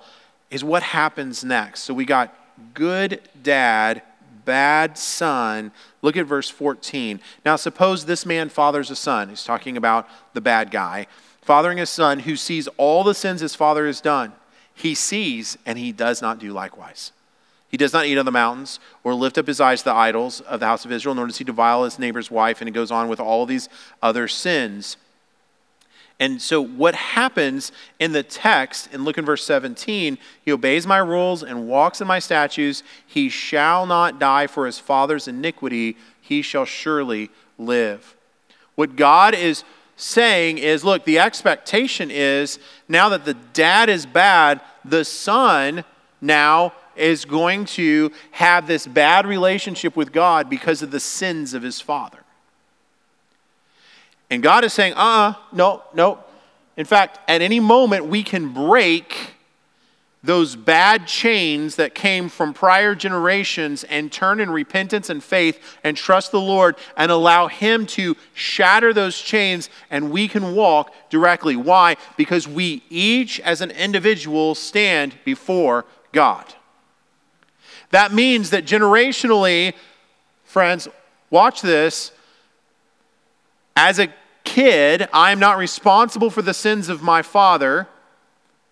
is 0.51 0.63
what 0.63 0.83
happens 0.83 1.43
next. 1.43 1.85
So 1.85 1.95
we 1.95 2.05
got 2.05 2.35
good 2.75 3.23
dad, 3.43 4.03
bad 4.45 4.99
son. 4.99 5.73
Look 6.03 6.19
at 6.19 6.27
verse 6.27 6.51
14. 6.51 7.19
Now, 7.47 7.57
suppose 7.57 8.05
this 8.05 8.27
man 8.27 8.51
fathers 8.51 8.91
a 8.91 8.97
son. 8.97 9.31
He's 9.31 9.43
talking 9.43 9.79
about 9.79 10.07
the 10.35 10.43
bad 10.43 10.71
guy, 10.71 11.07
fathering 11.41 11.81
a 11.81 11.87
son 11.87 12.19
who 12.19 12.37
sees 12.37 12.69
all 12.77 13.03
the 13.03 13.15
sins 13.15 13.41
his 13.41 13.55
father 13.55 13.87
has 13.87 14.03
done. 14.03 14.35
He 14.75 14.95
sees 14.95 15.57
and 15.65 15.79
he 15.79 15.93
does 15.93 16.21
not 16.21 16.39
do 16.39 16.53
likewise. 16.53 17.11
He 17.71 17.79
does 17.79 17.95
not 17.95 18.05
eat 18.05 18.19
on 18.19 18.27
the 18.27 18.33
mountains 18.33 18.81
or 19.03 19.15
lift 19.15 19.39
up 19.39 19.47
his 19.47 19.63
eyes 19.63 19.79
to 19.79 19.87
the 19.87 19.95
idols 19.95 20.43
of 20.43 20.61
the 20.61 20.67
house 20.67 20.85
of 20.85 20.93
Israel, 20.93 21.15
nor 21.15 21.27
does 21.27 21.39
he 21.39 21.45
defile 21.45 21.85
his 21.85 21.99
neighbor's 21.99 22.31
wife. 22.31 22.61
And 22.61 22.69
he 22.69 22.73
goes 22.73 22.91
on 22.91 23.09
with 23.09 23.19
all 23.19 23.47
these 23.47 23.71
other 24.03 24.29
sins. 24.29 24.99
And 26.19 26.41
so, 26.41 26.63
what 26.63 26.95
happens 26.95 27.73
in 27.99 28.13
the 28.13 28.23
text, 28.23 28.89
and 28.93 29.05
look 29.05 29.19
in 29.19 29.27
verse 29.27 29.45
17, 29.45 30.17
he 30.45 30.53
obeys 30.53 30.87
my 30.87 30.99
rules 30.99 31.43
and 31.43 31.69
walks 31.69 32.01
in 32.01 32.07
my 32.07 32.21
statutes. 32.21 32.83
He 33.07 33.29
shall 33.29 33.85
not 33.85 34.19
die 34.19 34.47
for 34.47 34.65
his 34.65 34.79
father's 34.79 35.29
iniquity, 35.29 35.97
he 36.21 36.41
shall 36.41 36.65
surely 36.65 37.31
live. 37.59 38.17
What 38.77 38.97
God 38.97 39.35
is 39.35 39.65
saying 39.97 40.59
is 40.59 40.85
look, 40.85 41.05
the 41.05 41.19
expectation 41.19 42.11
is 42.11 42.59
now 42.89 43.11
that 43.11 43.25
the 43.25 43.35
dad 43.35 43.91
is 43.91 44.07
bad, 44.07 44.61
the 44.85 45.05
son 45.05 45.85
now 46.21 46.73
is 46.95 47.27
going 47.27 47.67
to 47.67 48.11
have 48.31 48.67
this 48.67 48.87
bad 48.87 49.27
relationship 49.27 49.97
with 49.97 50.13
God 50.13 50.49
because 50.49 50.81
of 50.81 50.91
the 50.91 51.01
sins 51.01 51.53
of 51.53 51.63
his 51.63 51.81
father. 51.81 52.19
And 54.31 54.43
God 54.43 54.65
is 54.65 54.73
saying, 54.73 54.95
uh 54.95 54.97
uh 54.97 55.35
no, 55.53 55.83
no. 55.95 56.19
In 56.77 56.85
fact, 56.85 57.19
at 57.29 57.41
any 57.43 57.61
moment, 57.61 58.07
we 58.07 58.23
can 58.23 58.53
break 58.53 59.35
those 60.27 60.57
bad 60.57 61.07
chains 61.07 61.77
that 61.77 61.95
came 61.95 62.29
from 62.29 62.53
prior 62.53 62.95
generations 62.95 63.85
and 63.85 64.11
turn 64.11 64.41
in 64.41 64.51
repentance 64.51 65.09
and 65.09 65.23
faith 65.23 65.61
and 65.85 65.97
trust 65.97 66.33
the 66.33 66.41
Lord 66.41 66.77
and 66.97 67.11
allow 67.11 67.47
Him 67.47 67.87
to 67.87 68.17
shatter 68.35 68.93
those 68.93 69.19
chains 69.19 69.71
and 69.91 70.11
we 70.11 70.29
can 70.29 70.55
walk 70.55 70.93
directly. 71.11 71.57
Why? 71.57 71.97
Because 72.17 72.49
we 72.49 72.83
each, 72.91 73.41
as 73.41 73.61
an 73.61 73.71
individual, 73.71 74.55
stand 74.55 75.15
before 75.25 75.87
God. 76.13 76.45
That 77.91 78.13
means 78.13 78.51
that 78.51 78.67
generationally, 78.67 79.75
friends, 80.45 80.89
watch 81.31 81.63
this 81.63 82.11
as 83.77 83.99
a 83.99 84.09
kid, 84.45 85.07
I 85.13 85.31
am 85.31 85.39
not 85.39 85.59
responsible 85.59 86.31
for 86.31 86.41
the 86.43 86.55
sins 86.55 86.89
of 86.89 87.03
my 87.03 87.21
father 87.21 87.87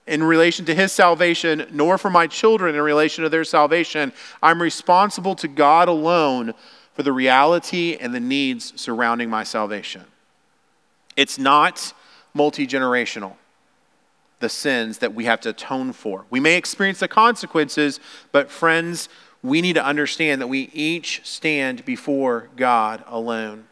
in 0.06 0.22
relation 0.22 0.64
to 0.66 0.74
his 0.74 0.92
salvation, 0.92 1.66
nor 1.70 1.98
for 1.98 2.10
my 2.10 2.26
children 2.26 2.74
in 2.74 2.80
relation 2.80 3.22
to 3.24 3.30
their 3.30 3.44
salvation. 3.44 4.12
I'm 4.42 4.60
responsible 4.60 5.34
to 5.36 5.48
God 5.48 5.88
alone 5.88 6.54
for 6.94 7.02
the 7.02 7.12
reality 7.12 7.96
and 8.00 8.14
the 8.14 8.20
needs 8.20 8.72
surrounding 8.80 9.28
my 9.28 9.44
salvation. 9.44 10.04
It's 11.16 11.38
not 11.38 11.92
multi 12.32 12.66
generational, 12.66 13.34
the 14.40 14.48
sins 14.48 14.98
that 14.98 15.14
we 15.14 15.24
have 15.24 15.40
to 15.42 15.50
atone 15.50 15.92
for. 15.92 16.24
We 16.30 16.40
may 16.40 16.56
experience 16.56 17.00
the 17.00 17.08
consequences, 17.08 18.00
but 18.32 18.50
friends, 18.50 19.08
we 19.42 19.60
need 19.60 19.74
to 19.74 19.84
understand 19.84 20.40
that 20.40 20.48
we 20.48 20.70
each 20.72 21.20
stand 21.24 21.84
before 21.84 22.48
God 22.56 23.04
alone. 23.06 23.66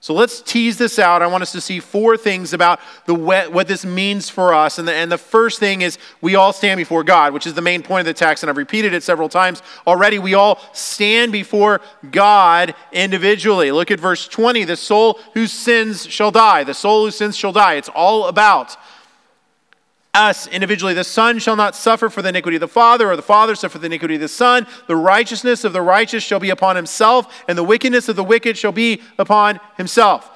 So 0.00 0.14
let's 0.14 0.40
tease 0.40 0.78
this 0.78 1.00
out. 1.00 1.22
I 1.22 1.26
want 1.26 1.42
us 1.42 1.50
to 1.52 1.60
see 1.60 1.80
four 1.80 2.16
things 2.16 2.52
about 2.52 2.78
the 3.06 3.14
what 3.14 3.66
this 3.66 3.84
means 3.84 4.30
for 4.30 4.54
us. 4.54 4.78
And 4.78 4.86
the, 4.86 4.94
and 4.94 5.10
the 5.10 5.18
first 5.18 5.58
thing 5.58 5.82
is 5.82 5.98
we 6.20 6.36
all 6.36 6.52
stand 6.52 6.78
before 6.78 7.02
God, 7.02 7.32
which 7.32 7.48
is 7.48 7.54
the 7.54 7.62
main 7.62 7.82
point 7.82 8.00
of 8.00 8.06
the 8.06 8.14
text, 8.14 8.44
and 8.44 8.50
I've 8.50 8.56
repeated 8.56 8.94
it 8.94 9.02
several 9.02 9.28
times 9.28 9.60
already. 9.88 10.20
We 10.20 10.34
all 10.34 10.60
stand 10.72 11.32
before 11.32 11.80
God 12.12 12.76
individually. 12.92 13.72
Look 13.72 13.90
at 13.90 13.98
verse 13.98 14.28
20. 14.28 14.64
The 14.64 14.76
soul 14.76 15.18
whose 15.34 15.52
sins 15.52 16.06
shall 16.06 16.30
die. 16.30 16.62
The 16.62 16.74
soul 16.74 17.06
who 17.06 17.10
sins 17.10 17.36
shall 17.36 17.52
die. 17.52 17.74
It's 17.74 17.88
all 17.88 18.28
about 18.28 18.76
us 20.18 20.46
individually. 20.48 20.94
The 20.94 21.04
Son 21.04 21.38
shall 21.38 21.56
not 21.56 21.76
suffer 21.76 22.10
for 22.10 22.20
the 22.20 22.28
iniquity 22.28 22.56
of 22.56 22.60
the 22.60 22.68
Father, 22.68 23.10
or 23.10 23.16
the 23.16 23.22
Father 23.22 23.54
suffer 23.54 23.72
for 23.72 23.78
the 23.78 23.86
iniquity 23.86 24.16
of 24.16 24.20
the 24.20 24.28
Son. 24.28 24.66
The 24.86 24.96
righteousness 24.96 25.64
of 25.64 25.72
the 25.72 25.82
righteous 25.82 26.22
shall 26.22 26.40
be 26.40 26.50
upon 26.50 26.76
himself, 26.76 27.44
and 27.48 27.56
the 27.56 27.64
wickedness 27.64 28.08
of 28.08 28.16
the 28.16 28.24
wicked 28.24 28.58
shall 28.58 28.72
be 28.72 29.00
upon 29.18 29.60
himself. 29.76 30.30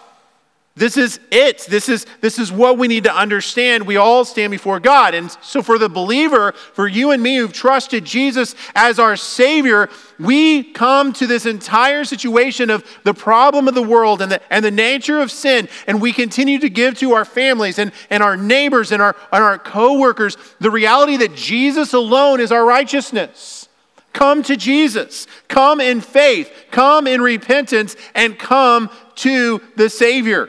This 0.74 0.96
is 0.96 1.20
it. 1.30 1.66
This 1.68 1.90
is, 1.90 2.06
this 2.22 2.38
is 2.38 2.50
what 2.50 2.78
we 2.78 2.88
need 2.88 3.04
to 3.04 3.14
understand. 3.14 3.86
We 3.86 3.98
all 3.98 4.24
stand 4.24 4.50
before 4.50 4.80
God. 4.80 5.12
And 5.12 5.30
so, 5.42 5.60
for 5.62 5.76
the 5.76 5.90
believer, 5.90 6.52
for 6.52 6.88
you 6.88 7.10
and 7.10 7.22
me 7.22 7.36
who've 7.36 7.52
trusted 7.52 8.06
Jesus 8.06 8.54
as 8.74 8.98
our 8.98 9.14
Savior, 9.14 9.90
we 10.18 10.62
come 10.62 11.12
to 11.14 11.26
this 11.26 11.44
entire 11.44 12.06
situation 12.06 12.70
of 12.70 12.86
the 13.04 13.12
problem 13.12 13.68
of 13.68 13.74
the 13.74 13.82
world 13.82 14.22
and 14.22 14.32
the, 14.32 14.40
and 14.50 14.64
the 14.64 14.70
nature 14.70 15.20
of 15.20 15.30
sin, 15.30 15.68
and 15.86 16.00
we 16.00 16.10
continue 16.10 16.58
to 16.60 16.70
give 16.70 16.96
to 17.00 17.12
our 17.12 17.26
families 17.26 17.78
and, 17.78 17.92
and 18.08 18.22
our 18.22 18.38
neighbors 18.38 18.92
and 18.92 19.02
our, 19.02 19.14
and 19.30 19.44
our 19.44 19.58
co 19.58 19.98
workers 19.98 20.38
the 20.58 20.70
reality 20.70 21.18
that 21.18 21.34
Jesus 21.34 21.92
alone 21.92 22.40
is 22.40 22.50
our 22.50 22.64
righteousness. 22.64 23.68
Come 24.14 24.42
to 24.44 24.56
Jesus. 24.56 25.26
Come 25.48 25.82
in 25.82 26.00
faith. 26.00 26.50
Come 26.70 27.06
in 27.06 27.20
repentance 27.20 27.94
and 28.14 28.38
come 28.38 28.88
to 29.16 29.60
the 29.76 29.90
Savior. 29.90 30.48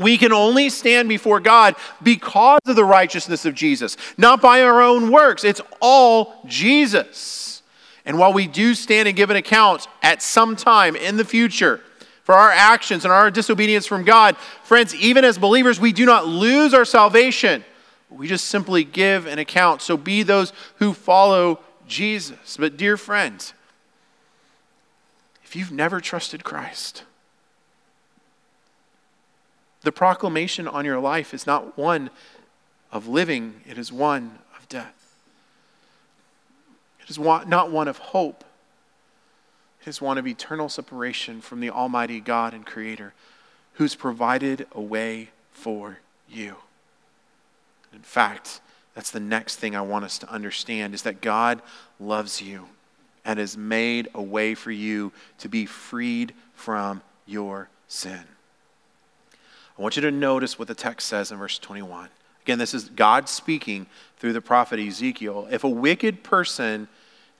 We 0.00 0.16
can 0.16 0.32
only 0.32 0.70
stand 0.70 1.10
before 1.10 1.40
God 1.40 1.76
because 2.02 2.60
of 2.66 2.74
the 2.74 2.84
righteousness 2.84 3.44
of 3.44 3.54
Jesus, 3.54 3.98
not 4.16 4.40
by 4.40 4.62
our 4.62 4.80
own 4.80 5.12
works. 5.12 5.44
It's 5.44 5.60
all 5.78 6.40
Jesus. 6.46 7.62
And 8.06 8.18
while 8.18 8.32
we 8.32 8.46
do 8.46 8.74
stand 8.74 9.08
and 9.08 9.16
give 9.16 9.28
an 9.28 9.36
account 9.36 9.86
at 10.02 10.22
some 10.22 10.56
time 10.56 10.96
in 10.96 11.18
the 11.18 11.24
future 11.24 11.82
for 12.22 12.34
our 12.34 12.50
actions 12.50 13.04
and 13.04 13.12
our 13.12 13.30
disobedience 13.30 13.86
from 13.86 14.04
God, 14.04 14.38
friends, 14.64 14.94
even 14.94 15.22
as 15.22 15.36
believers, 15.36 15.78
we 15.78 15.92
do 15.92 16.06
not 16.06 16.26
lose 16.26 16.72
our 16.72 16.86
salvation. 16.86 17.62
We 18.08 18.26
just 18.26 18.46
simply 18.46 18.84
give 18.84 19.26
an 19.26 19.38
account. 19.38 19.82
So 19.82 19.98
be 19.98 20.22
those 20.22 20.54
who 20.76 20.94
follow 20.94 21.60
Jesus. 21.86 22.56
But, 22.56 22.78
dear 22.78 22.96
friends, 22.96 23.52
if 25.44 25.54
you've 25.54 25.72
never 25.72 26.00
trusted 26.00 26.42
Christ, 26.42 27.04
the 29.82 29.92
proclamation 29.92 30.68
on 30.68 30.84
your 30.84 31.00
life 31.00 31.32
is 31.32 31.46
not 31.46 31.76
one 31.76 32.10
of 32.92 33.06
living, 33.06 33.62
it 33.66 33.78
is 33.78 33.92
one 33.92 34.38
of 34.56 34.68
death. 34.68 35.16
It 37.02 37.10
is 37.10 37.18
not 37.18 37.70
one 37.70 37.88
of 37.88 37.98
hope, 37.98 38.44
it 39.80 39.88
is 39.88 40.00
one 40.00 40.18
of 40.18 40.26
eternal 40.26 40.68
separation 40.68 41.40
from 41.40 41.60
the 41.60 41.70
Almighty 41.70 42.20
God 42.20 42.52
and 42.52 42.66
Creator 42.66 43.14
who's 43.74 43.94
provided 43.94 44.66
a 44.72 44.80
way 44.80 45.30
for 45.52 45.98
you. 46.28 46.56
In 47.92 48.00
fact, 48.00 48.60
that's 48.94 49.10
the 49.10 49.20
next 49.20 49.56
thing 49.56 49.74
I 49.74 49.80
want 49.80 50.04
us 50.04 50.18
to 50.18 50.30
understand 50.30 50.94
is 50.94 51.02
that 51.02 51.20
God 51.20 51.62
loves 51.98 52.42
you 52.42 52.68
and 53.24 53.38
has 53.38 53.56
made 53.56 54.08
a 54.14 54.22
way 54.22 54.54
for 54.54 54.70
you 54.70 55.12
to 55.38 55.48
be 55.48 55.64
freed 55.64 56.34
from 56.54 57.02
your 57.26 57.68
sin. 57.88 58.24
I 59.80 59.82
want 59.82 59.96
you 59.96 60.02
to 60.02 60.10
notice 60.10 60.58
what 60.58 60.68
the 60.68 60.74
text 60.74 61.08
says 61.08 61.32
in 61.32 61.38
verse 61.38 61.58
21. 61.58 62.10
Again, 62.44 62.58
this 62.58 62.74
is 62.74 62.90
God 62.90 63.30
speaking 63.30 63.86
through 64.18 64.34
the 64.34 64.42
prophet 64.42 64.78
Ezekiel. 64.78 65.48
If 65.50 65.64
a 65.64 65.70
wicked 65.70 66.22
person 66.22 66.86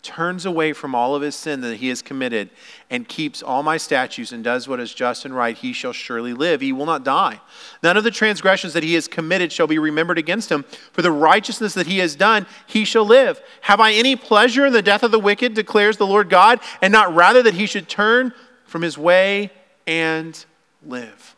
turns 0.03 0.47
away 0.47 0.73
from 0.73 0.95
all 0.95 1.15
of 1.15 1.21
his 1.21 1.35
sin 1.35 1.61
that 1.61 1.77
he 1.77 1.91
has 1.91 2.01
committed 2.01 2.49
and 2.89 3.07
keeps 3.07 3.43
all 3.43 3.63
my 3.63 3.77
statutes 3.77 4.33
and 4.33 4.43
does 4.43 4.67
what 4.67 4.81
is 4.81 4.95
just 4.95 5.27
and 5.27 5.37
right, 5.37 5.55
he 5.55 5.75
shall 5.75 5.93
surely 5.93 6.33
live. 6.33 6.63
He 6.63 6.73
will 6.73 6.87
not 6.87 7.05
die. 7.05 7.43
None 7.83 7.99
of 7.99 8.05
the 8.05 8.11
transgressions 8.11 8.73
that 8.73 8.85
he 8.85 8.95
has 8.95 9.07
committed 9.07 9.53
shall 9.53 9.67
be 9.67 9.79
remembered 9.79 10.17
against 10.17 10.51
him. 10.51 10.63
For 10.93 11.03
the 11.03 11.13
righteousness 11.13 11.75
that 11.75 11.89
he 11.89 11.99
has 11.99 12.17
done, 12.17 12.47
he 12.67 12.87
shall 12.87 13.05
live. 13.05 13.43
Have 13.61 13.81
I 13.81 13.93
any 13.93 14.17
pleasure 14.17 14.65
in 14.65 14.73
the 14.73 14.81
death 14.81 15.03
of 15.03 15.11
the 15.11 15.21
wicked, 15.21 15.53
declares 15.53 15.99
the 15.99 16.07
Lord 16.07 16.31
God, 16.31 16.61
and 16.81 16.91
not 16.91 17.15
rather 17.15 17.43
that 17.43 17.53
he 17.53 17.67
should 17.67 17.87
turn 17.87 18.33
from 18.65 18.81
his 18.81 18.97
way 18.97 19.51
and 19.87 20.43
live? 20.83 21.37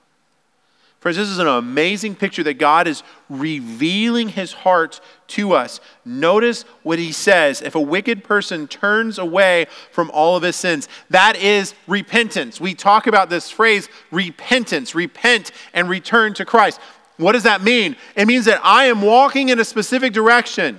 Friends, 1.03 1.17
this 1.17 1.31
is 1.31 1.41
an 1.41 1.49
amazing 1.49 2.15
picture 2.15 2.45
that 2.45 2.59
God 2.59 2.87
is 2.87 3.03
revealing 3.29 4.29
his 4.29 4.53
heart 4.53 5.01
to 5.27 5.53
us. 5.53 5.81
Notice 6.05 6.63
what 6.85 7.01
he 7.01 7.11
says. 7.11 7.61
If 7.61 7.75
a 7.75 7.81
wicked 7.81 8.23
person 8.23 8.69
turns 8.69 9.19
away 9.19 9.67
from 9.91 10.13
all 10.13 10.37
of 10.37 10.45
his 10.45 10.55
sins, 10.55 10.89
that 11.11 11.35
is 11.35 11.75
repentance. 11.89 12.61
We 12.61 12.75
talk 12.75 13.09
about 13.09 13.31
this 13.31 13.51
phrase, 13.51 13.89
repentance, 14.13 14.95
repent 14.95 15.51
and 15.75 15.89
return 15.89 16.35
to 16.35 16.45
Christ. 16.45 16.79
What 17.17 17.33
does 17.33 17.43
that 17.43 17.63
mean? 17.63 17.97
It 18.15 18.27
means 18.27 18.45
that 18.45 18.61
I 18.63 18.85
am 18.85 19.03
walking 19.03 19.49
in 19.49 19.59
a 19.59 19.65
specific 19.65 20.13
direction. 20.13 20.79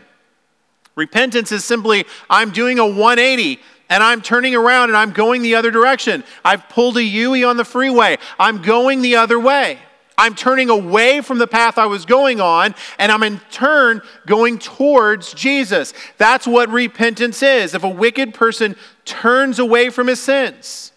Repentance 0.96 1.52
is 1.52 1.66
simply, 1.66 2.06
I'm 2.30 2.52
doing 2.52 2.80
a 2.80 2.86
180 2.86 3.60
and 3.90 4.02
I'm 4.02 4.22
turning 4.22 4.56
around 4.56 4.90
and 4.90 4.96
I'm 4.96 5.12
going 5.12 5.42
the 5.42 5.56
other 5.56 5.70
direction. 5.70 6.24
I've 6.46 6.70
pulled 6.70 6.96
a 6.96 7.04
U 7.04 7.46
on 7.46 7.58
the 7.58 7.66
freeway. 7.66 8.20
I'm 8.40 8.62
going 8.62 9.02
the 9.02 9.18
other 9.18 9.38
way. 9.38 9.80
I'm 10.18 10.36
turning 10.36 10.70
away 10.70 11.22
from 11.22 11.38
the 11.38 11.48
path 11.48 11.78
I 11.78 11.86
was 11.86 12.06
going 12.06 12.40
on, 12.40 12.76
and 13.00 13.12
I'm 13.12 13.24
in 13.24 13.40
turn 13.52 14.02
going 14.26 14.60
towards 14.60 15.34
Jesus. 15.34 15.94
That's 16.18 16.46
what 16.46 16.70
repentance 16.70 17.42
is. 17.42 17.74
If 17.74 17.84
a 17.84 17.90
wicked 17.90 18.34
person 18.34 18.76
turns 19.06 19.60
away 19.60 19.90
from 19.90 20.08
his 20.08 20.22
sins, 20.22 20.92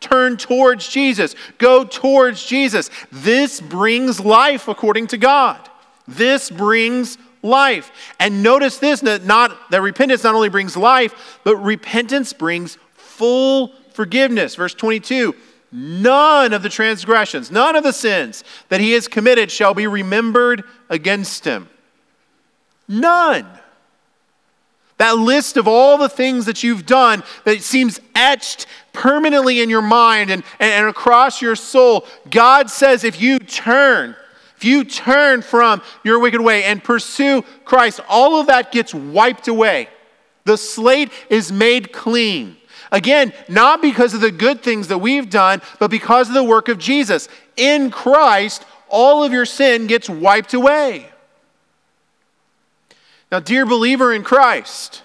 turn 0.00 0.36
towards 0.36 0.88
Jesus, 0.88 1.34
go 1.58 1.84
towards 1.84 2.44
Jesus. 2.44 2.90
This 3.12 3.60
brings 3.60 4.20
life 4.20 4.68
according 4.68 5.08
to 5.08 5.18
God. 5.18 5.68
This 6.08 6.50
brings 6.50 7.18
life. 7.42 7.92
And 8.18 8.42
notice 8.42 8.78
this 8.78 9.00
that 9.00 9.24
not 9.24 9.70
that 9.70 9.80
repentance 9.80 10.24
not 10.24 10.34
only 10.34 10.48
brings 10.48 10.76
life, 10.76 11.40
but 11.44 11.56
repentance 11.56 12.32
brings 12.32 12.78
full 12.94 13.72
forgiveness. 13.92 14.54
Verse 14.56 14.74
22 14.74 15.34
none 15.72 16.52
of 16.52 16.62
the 16.62 16.68
transgressions, 16.68 17.50
none 17.50 17.76
of 17.76 17.84
the 17.84 17.92
sins 17.92 18.44
that 18.68 18.80
he 18.80 18.92
has 18.92 19.08
committed 19.08 19.50
shall 19.50 19.74
be 19.74 19.86
remembered 19.86 20.64
against 20.88 21.44
him. 21.44 21.68
None. 22.88 23.46
That 24.98 25.18
list 25.18 25.56
of 25.56 25.68
all 25.68 25.98
the 25.98 26.08
things 26.08 26.46
that 26.46 26.62
you've 26.62 26.86
done 26.86 27.22
that 27.44 27.62
seems 27.62 28.00
etched 28.14 28.66
permanently 28.92 29.60
in 29.60 29.68
your 29.68 29.82
mind 29.82 30.30
and, 30.30 30.42
and, 30.58 30.88
across 30.88 31.42
your 31.42 31.54
soul, 31.54 32.06
God 32.30 32.70
says 32.70 33.04
if 33.04 33.20
you 33.20 33.38
turn, 33.38 34.16
if 34.56 34.64
you 34.64 34.84
turn 34.84 35.42
from 35.42 35.82
your 36.02 36.18
wicked 36.18 36.40
way 36.40 36.64
and 36.64 36.82
pursue 36.82 37.42
Christ, 37.66 38.00
all 38.08 38.40
of 38.40 38.46
that 38.46 38.72
gets 38.72 38.94
wiped 38.94 39.48
away. 39.48 39.88
The 40.44 40.56
slate 40.56 41.10
is 41.28 41.52
made 41.52 41.92
clean. 41.92 42.55
Again, 42.92 43.32
not 43.48 43.82
because 43.82 44.14
of 44.14 44.20
the 44.20 44.30
good 44.30 44.62
things 44.62 44.88
that 44.88 44.98
we've 44.98 45.28
done, 45.28 45.60
but 45.78 45.90
because 45.90 46.28
of 46.28 46.34
the 46.34 46.44
work 46.44 46.68
of 46.68 46.78
Jesus. 46.78 47.28
In 47.56 47.90
Christ, 47.90 48.64
all 48.88 49.24
of 49.24 49.32
your 49.32 49.46
sin 49.46 49.86
gets 49.86 50.08
wiped 50.08 50.54
away. 50.54 51.08
Now, 53.30 53.40
dear 53.40 53.66
believer 53.66 54.12
in 54.12 54.22
Christ, 54.22 55.02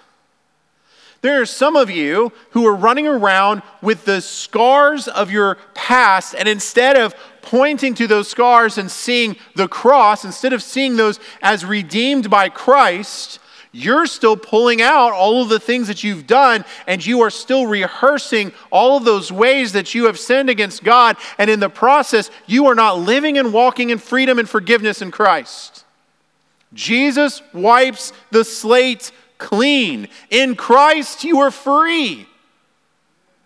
there 1.22 1.40
are 1.40 1.46
some 1.46 1.76
of 1.76 1.90
you 1.90 2.32
who 2.50 2.66
are 2.66 2.74
running 2.74 3.06
around 3.06 3.62
with 3.80 4.04
the 4.04 4.20
scars 4.20 5.08
of 5.08 5.30
your 5.30 5.56
past, 5.74 6.34
and 6.36 6.48
instead 6.48 6.96
of 6.96 7.14
pointing 7.42 7.94
to 7.94 8.06
those 8.06 8.28
scars 8.28 8.78
and 8.78 8.90
seeing 8.90 9.36
the 9.54 9.68
cross, 9.68 10.24
instead 10.24 10.52
of 10.52 10.62
seeing 10.62 10.96
those 10.96 11.18
as 11.40 11.64
redeemed 11.64 12.30
by 12.30 12.48
Christ, 12.48 13.38
you're 13.72 14.06
still 14.06 14.36
pulling 14.36 14.82
out 14.82 15.12
all 15.12 15.42
of 15.42 15.48
the 15.48 15.58
things 15.58 15.88
that 15.88 16.04
you've 16.04 16.26
done, 16.26 16.64
and 16.86 17.04
you 17.04 17.22
are 17.22 17.30
still 17.30 17.66
rehearsing 17.66 18.52
all 18.70 18.98
of 18.98 19.04
those 19.04 19.32
ways 19.32 19.72
that 19.72 19.94
you 19.94 20.04
have 20.06 20.18
sinned 20.18 20.50
against 20.50 20.84
God. 20.84 21.16
And 21.38 21.48
in 21.48 21.58
the 21.58 21.70
process, 21.70 22.30
you 22.46 22.66
are 22.66 22.74
not 22.74 22.98
living 22.98 23.38
and 23.38 23.52
walking 23.52 23.88
in 23.88 23.96
freedom 23.96 24.38
and 24.38 24.48
forgiveness 24.48 25.00
in 25.00 25.10
Christ. 25.10 25.84
Jesus 26.74 27.42
wipes 27.54 28.12
the 28.30 28.44
slate 28.44 29.10
clean. 29.38 30.08
In 30.28 30.54
Christ, 30.54 31.24
you 31.24 31.40
are 31.40 31.50
free. 31.50 32.26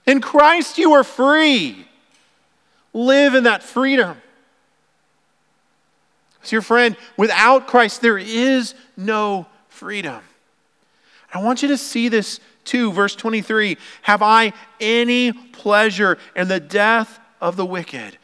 In 0.07 0.21
Christ, 0.21 0.77
you 0.77 0.93
are 0.93 1.05
free. 1.05 1.87
Live 2.93 3.35
in 3.35 3.45
that 3.45 3.63
freedom. 3.63 4.17
So, 6.43 6.57
your 6.57 6.63
friend, 6.63 6.97
without 7.17 7.67
Christ, 7.67 8.01
there 8.03 8.19
is 8.19 8.75
no 8.97 9.47
freedom. 9.77 10.23
I 11.33 11.43
want 11.43 11.61
you 11.61 11.69
to 11.69 11.77
see 11.77 12.09
this 12.09 12.41
too. 12.65 12.93
Verse 12.93 13.15
23 13.15 13.77
Have 14.03 14.23
I 14.23 14.53
any 14.81 15.33
pleasure 15.33 16.19
in 16.35 16.49
the 16.49 16.61
death 16.61 17.21
of 17.41 17.57
the 17.57 17.67
wicked? 17.67 18.17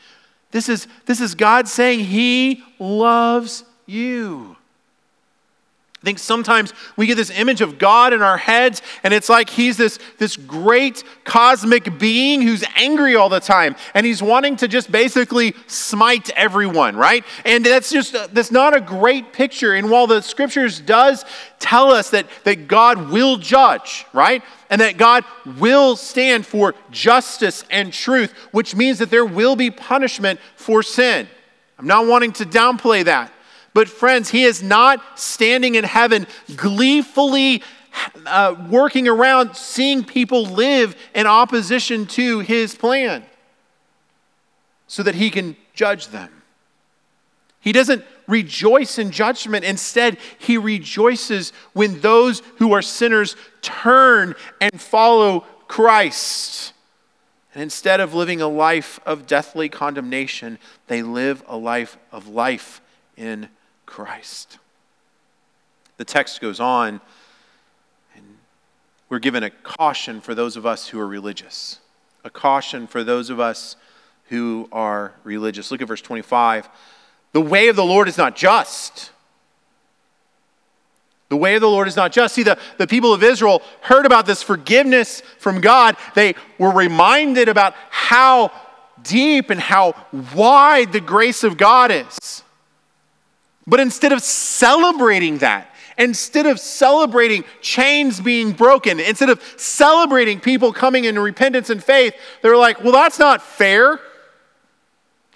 This 0.51 0.69
is, 0.69 0.87
this 1.07 1.21
is 1.21 1.35
God 1.35 1.69
saying 1.69 2.01
He 2.01 2.63
loves 2.79 3.65
you. 3.87 4.57
I 6.03 6.05
think 6.05 6.19
sometimes 6.19 6.75
we 6.97 7.07
get 7.07 7.15
this 7.15 7.31
image 7.31 7.61
of 7.61 7.79
God 7.79 8.13
in 8.13 8.23
our 8.23 8.37
heads, 8.37 8.83
and 9.05 9.15
it's 9.15 9.29
like 9.29 9.49
he's 9.49 9.77
this, 9.77 10.01
this 10.19 10.37
great 10.37 11.05
cosmic 11.23 11.97
being 12.01 12.43
who's 12.43 12.65
angry 12.75 13.15
all 13.15 13.29
the 13.29 13.39
time, 13.39 13.77
and 13.95 14.05
he's 14.05 14.21
wanting 14.21 14.57
to 14.57 14.67
just 14.67 14.91
basically 14.91 15.55
smite 15.69 16.31
everyone, 16.31 16.97
right? 16.97 17.25
And 17.45 17.65
that's 17.65 17.93
just 17.93 18.15
that's 18.35 18.51
not 18.51 18.77
a 18.77 18.81
great 18.81 19.33
picture. 19.33 19.75
And 19.75 19.91
while 19.91 20.09
the 20.09 20.23
scriptures 20.23 20.81
does 20.81 21.25
tell 21.61 21.93
us 21.93 22.11
that, 22.11 22.27
that 22.43 22.67
God 22.67 23.13
will 23.13 23.37
judge, 23.37 24.05
right? 24.13 24.43
And 24.71 24.81
that 24.81 24.97
God 24.97 25.25
will 25.61 25.95
stand 25.95 26.45
for 26.45 26.75
justice 26.91 27.65
and 27.71 27.93
truth, 27.93 28.33
which 28.51 28.75
means 28.75 28.99
that 28.99 29.11
there 29.11 29.25
will 29.25 29.55
be 29.55 29.71
punishment 29.71 30.41
for 30.57 30.83
sin. 30.83 31.29
I'm 31.79 31.87
not 31.87 32.07
wanting 32.07 32.33
to 32.33 32.45
downplay 32.45 33.05
that. 33.05 33.33
But, 33.75 33.89
friends, 33.89 34.31
he 34.31 34.45
is 34.45 34.63
not 34.63 35.19
standing 35.19 35.75
in 35.77 35.85
heaven 35.85 36.27
gleefully 36.57 37.63
uh, 38.27 38.55
working 38.71 39.09
around 39.09 39.55
seeing 39.55 40.05
people 40.05 40.45
live 40.45 40.97
in 41.15 41.27
opposition 41.27 42.07
to 42.07 42.41
his 42.41 42.75
plan 42.75 43.25
so 44.87 45.03
that 45.03 45.15
he 45.15 45.31
can 45.31 45.57
judge 45.75 46.09
them. 46.09 46.31
He 47.61 47.73
doesn't 47.73 48.05
rejoice 48.27 48.99
in 48.99 49.11
judgment. 49.11 49.65
Instead, 49.65 50.19
he 50.39 50.59
rejoices 50.59 51.53
when 51.73 52.01
those 52.01 52.43
who 52.57 52.73
are 52.73 52.83
sinners 52.83 53.37
turn 53.61 54.35
and 54.61 54.81
follow 54.81 55.41
Christ. 55.69 56.73
And 57.55 57.63
instead 57.63 58.01
of 58.01 58.15
living 58.15 58.41
a 58.41 58.49
life 58.49 58.99
of 59.07 59.27
deathly 59.27 59.69
condemnation, 59.69 60.59
they 60.89 61.03
live 61.03 61.45
a 61.47 61.57
life 61.57 61.97
of 62.11 62.29
life 62.29 62.81
in 63.17 63.49
Christ. 63.93 64.57
The 65.99 66.05
text 66.07 66.41
goes 66.41 66.61
on, 66.61 67.03
and 68.17 68.25
we're 69.11 69.19
given 69.19 69.43
a 69.43 69.51
caution 69.51 70.23
for 70.23 70.35
those 70.35 70.57
of 70.57 70.65
us 70.65 70.89
who 70.89 70.99
are 70.99 71.07
religious, 71.07 71.79
a 72.25 72.31
caution 72.31 72.87
for 72.87 73.05
those 73.05 73.29
of 73.29 73.39
us 73.39 73.77
who 74.31 74.67
are 74.73 75.13
religious. 75.25 75.71
Look 75.71 75.83
at 75.83 75.89
verse 75.89 76.01
25. 76.01 76.71
The 77.33 77.43
way 77.43 77.69
of 77.69 77.77
the 77.77 77.85
Lord 77.85 78.09
is 78.09 78.17
not 78.17 78.35
just. 78.35 79.11
The 81.29 81.37
way 81.37 81.55
of 81.57 81.61
the 81.61 81.69
Lord 81.69 81.87
is 81.87 81.95
not 81.95 82.13
just. 82.13 82.35
See, 82.35 82.45
the, 82.45 82.59
the 82.79 82.87
people 82.87 83.13
of 83.13 83.23
Israel 83.23 83.61
heard 83.83 84.07
about 84.07 84.25
this 84.25 84.43
forgiveness 84.43 85.21
from 85.39 85.61
God. 85.61 85.99
They 86.15 86.35
were 86.57 86.73
reminded 86.73 87.51
about 87.51 87.75
how 87.91 88.53
deep 89.03 89.51
and 89.51 89.61
how 89.61 89.95
wide 90.35 90.93
the 90.93 91.01
grace 91.01 91.45
of 91.45 91.59
God 91.59 91.91
is. 91.91 92.43
But 93.67 93.81
instead 93.81 94.13
of 94.13 94.23
celebrating 94.23 95.39
that, 95.39 95.69
instead 95.99 96.47
of 96.47 96.59
celebrating 96.59 97.45
chains 97.61 98.21
being 98.21 98.53
broken, 98.53 98.99
instead 98.99 99.31
of 99.31 99.43
celebrating 99.57 100.41
people 100.41 100.73
coming 100.73 101.05
in 101.05 101.19
repentance 101.19 101.71
and 101.71 101.83
faith, 101.83 102.15
they're 102.43 102.57
like, 102.57 102.83
well, 102.83 102.93
that's 102.93 103.19
not 103.19 103.43
fair. 103.43 104.01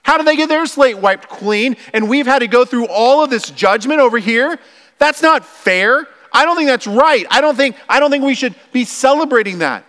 How 0.03 0.17
did 0.17 0.27
they 0.27 0.37
get 0.37 0.49
their 0.49 0.67
slate 0.67 0.99
wiped 0.99 1.29
clean? 1.29 1.77
And 1.93 2.09
we've 2.09 2.27
had 2.27 2.41
to 2.41 2.47
go 2.47 2.65
through 2.65 2.87
all 2.87 3.25
of 3.25 3.31
this 3.31 3.51
judgment 3.51 4.01
over 4.01 4.19
here? 4.19 4.59
That's 4.99 5.23
not 5.23 5.45
fair. 5.45 6.07
I 6.33 6.45
don't 6.45 6.57
think 6.57 6.69
that's 6.69 6.87
right. 6.87 7.27
I 7.31 7.41
don't 7.41 7.57
think, 7.57 7.77
I 7.89 8.01
don't 8.01 8.11
think 8.11 8.25
we 8.25 8.35
should 8.35 8.55
be 8.73 8.85
celebrating 8.85 9.59
that. 9.59 9.85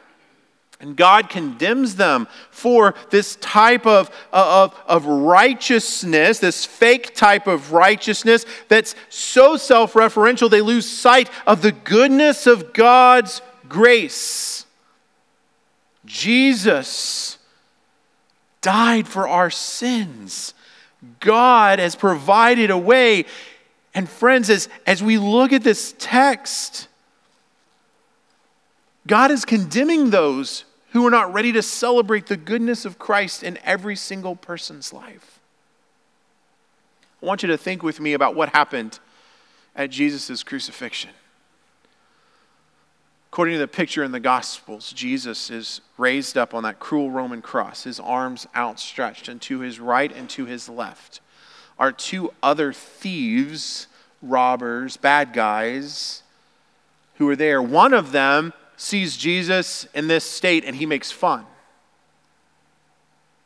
And 0.79 0.95
God 0.95 1.29
condemns 1.29 1.95
them 1.95 2.27
for 2.51 2.93
this 3.09 3.35
type 3.37 3.87
of, 3.87 4.11
of, 4.31 4.79
of 4.87 5.05
righteousness, 5.05 6.37
this 6.37 6.65
fake 6.65 7.15
type 7.15 7.47
of 7.47 7.71
righteousness 7.71 8.45
that's 8.67 8.93
so 9.09 9.57
self 9.57 9.93
referential 9.93 10.49
they 10.49 10.61
lose 10.61 10.87
sight 10.87 11.29
of 11.47 11.63
the 11.63 11.71
goodness 11.71 12.45
of 12.45 12.73
God's 12.73 13.41
grace. 13.67 14.65
Jesus 16.05 17.39
died 18.61 19.07
for 19.07 19.27
our 19.27 19.49
sins. 19.49 20.53
God 21.19 21.79
has 21.79 21.95
provided 21.95 22.69
a 22.69 22.77
way. 22.77 23.25
And 23.95 24.07
friends, 24.07 24.49
as, 24.49 24.69
as 24.85 25.01
we 25.01 25.17
look 25.17 25.53
at 25.53 25.63
this 25.63 25.95
text, 25.97 26.87
God 29.07 29.31
is 29.31 29.45
condemning 29.45 30.11
those 30.11 30.65
who 30.97 31.05
are 31.05 31.11
not 31.11 31.31
ready 31.31 31.51
to 31.51 31.61
celebrate 31.61 32.25
the 32.25 32.35
goodness 32.35 32.83
of 32.83 32.97
Christ 32.97 33.43
in 33.43 33.59
every 33.63 33.95
single 33.95 34.35
person's 34.35 34.91
life. 34.91 35.39
I 37.21 37.25
want 37.25 37.43
you 37.43 37.47
to 37.49 37.57
think 37.57 37.83
with 37.83 37.99
me 37.99 38.13
about 38.13 38.35
what 38.35 38.49
happened 38.49 38.99
at 39.75 39.91
Jesus' 39.91 40.41
crucifixion. 40.41 41.11
According 43.31 43.53
to 43.53 43.59
the 43.59 43.67
picture 43.67 44.03
in 44.03 44.11
the 44.11 44.19
Gospels, 44.19 44.91
Jesus 44.91 45.51
is 45.51 45.81
raised 45.99 46.35
up 46.35 46.55
on 46.55 46.63
that 46.63 46.79
cruel 46.79 47.11
Roman 47.11 47.43
cross, 47.43 47.83
his 47.83 47.99
arms 47.99 48.47
outstretched, 48.55 49.27
and 49.27 49.39
to 49.43 49.59
his 49.59 49.79
right 49.79 50.11
and 50.11 50.27
to 50.31 50.45
his 50.45 50.67
left 50.67 51.21
are 51.77 51.91
two 51.91 52.33
other 52.41 52.73
thieves, 52.73 53.85
robbers, 54.23 54.97
bad 54.97 55.31
guys 55.31 56.23
who 57.17 57.29
are 57.29 57.35
there. 57.35 57.61
One 57.61 57.93
of 57.93 58.11
them 58.11 58.51
sees 58.77 59.17
Jesus 59.17 59.87
in 59.93 60.07
this 60.07 60.23
state 60.23 60.63
and 60.63 60.75
he 60.75 60.85
makes 60.85 61.11
fun. 61.11 61.45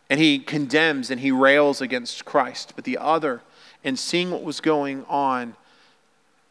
And 0.10 0.20
he 0.20 0.40
condemns 0.40 1.10
and 1.10 1.22
he 1.22 1.32
rails 1.32 1.82
against 1.82 2.26
Christ. 2.26 2.74
But 2.76 2.84
the 2.84 2.98
other, 2.98 3.42
in 3.84 3.96
seeing 3.96 4.30
what 4.30 4.44
was 4.44 4.60
going 4.60 5.06
on, 5.08 5.56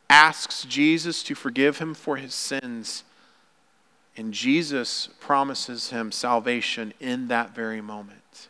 asks 0.09 0.65
Jesus 0.65 1.23
to 1.25 1.35
forgive 1.35 1.79
him 1.79 1.93
for 1.93 2.17
his 2.17 2.35
sins. 2.35 3.05
And 4.17 4.33
Jesus 4.33 5.11
promises 5.21 5.91
him 5.91 6.11
salvation 6.11 6.95
in 6.99 7.29
that 7.29 7.55
very 7.55 7.83
moment. 7.83 8.49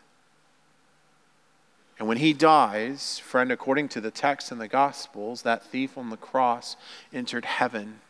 And 1.98 2.08
when 2.08 2.16
he 2.16 2.32
dies, 2.32 3.18
friend, 3.18 3.52
according 3.52 3.88
to 3.90 4.00
the 4.00 4.10
text 4.10 4.50
in 4.52 4.58
the 4.58 4.68
Gospels, 4.68 5.42
that 5.42 5.64
thief 5.64 5.98
on 5.98 6.08
the 6.08 6.16
cross 6.16 6.76
entered 7.12 7.44
heaven 7.44 8.00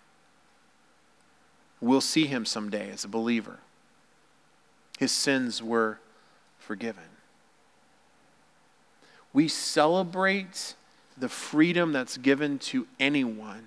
We'll 1.81 2.01
see 2.01 2.26
him 2.26 2.45
someday 2.45 2.91
as 2.91 3.05
a 3.05 3.09
believer. 3.09 3.59
His 4.99 5.12
sins 5.12 5.62
were 5.62 5.99
forgiven. 6.59 7.05
We 9.33 9.49
celebrate 9.49 10.74
the 11.16 11.28
freedom 11.28 11.93
that's 11.93 12.16
given 12.16 12.59
to 12.59 12.87
anyone 12.99 13.66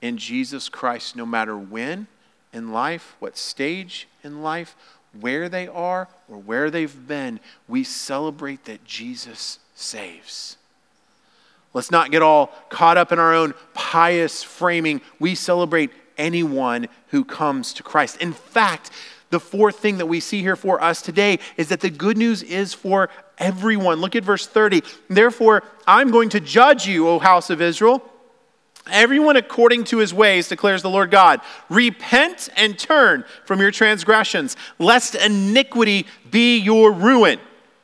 in 0.00 0.16
Jesus 0.16 0.68
Christ, 0.68 1.16
no 1.16 1.26
matter 1.26 1.56
when 1.56 2.06
in 2.52 2.72
life, 2.72 3.16
what 3.18 3.36
stage 3.36 4.08
in 4.24 4.42
life, 4.42 4.74
where 5.20 5.48
they 5.48 5.68
are, 5.68 6.08
or 6.28 6.38
where 6.38 6.70
they've 6.70 7.06
been. 7.06 7.40
We 7.68 7.84
celebrate 7.84 8.64
that 8.64 8.84
Jesus 8.84 9.58
saves. 9.74 10.56
Let's 11.74 11.90
not 11.90 12.10
get 12.10 12.22
all 12.22 12.52
caught 12.70 12.96
up 12.96 13.12
in 13.12 13.18
our 13.18 13.34
own 13.34 13.52
pious 13.74 14.42
framing. 14.42 15.02
We 15.18 15.34
celebrate 15.34 15.90
anyone 16.18 16.88
who 17.08 17.24
comes 17.24 17.72
to 17.74 17.82
Christ. 17.82 18.20
In 18.20 18.32
fact, 18.32 18.90
the 19.30 19.40
fourth 19.40 19.78
thing 19.78 19.98
that 19.98 20.06
we 20.06 20.20
see 20.20 20.40
here 20.40 20.56
for 20.56 20.82
us 20.82 21.02
today 21.02 21.38
is 21.56 21.68
that 21.68 21.80
the 21.80 21.90
good 21.90 22.16
news 22.16 22.42
is 22.42 22.74
for 22.74 23.10
everyone. 23.38 24.00
Look 24.00 24.16
at 24.16 24.24
verse 24.24 24.46
30. 24.46 24.82
Therefore, 25.08 25.62
I'm 25.86 26.10
going 26.10 26.28
to 26.30 26.40
judge 26.40 26.86
you, 26.86 27.08
O 27.08 27.18
house 27.18 27.50
of 27.50 27.60
Israel. 27.60 28.02
Everyone 28.90 29.36
according 29.36 29.84
to 29.84 29.98
his 29.98 30.14
ways, 30.14 30.48
declares 30.48 30.82
the 30.82 30.90
Lord 30.90 31.10
God. 31.10 31.40
Repent 31.68 32.48
and 32.56 32.78
turn 32.78 33.24
from 33.44 33.60
your 33.60 33.72
transgressions, 33.72 34.56
lest 34.78 35.16
iniquity 35.16 36.06
be 36.30 36.58
your 36.58 36.92
ruin. 36.92 37.40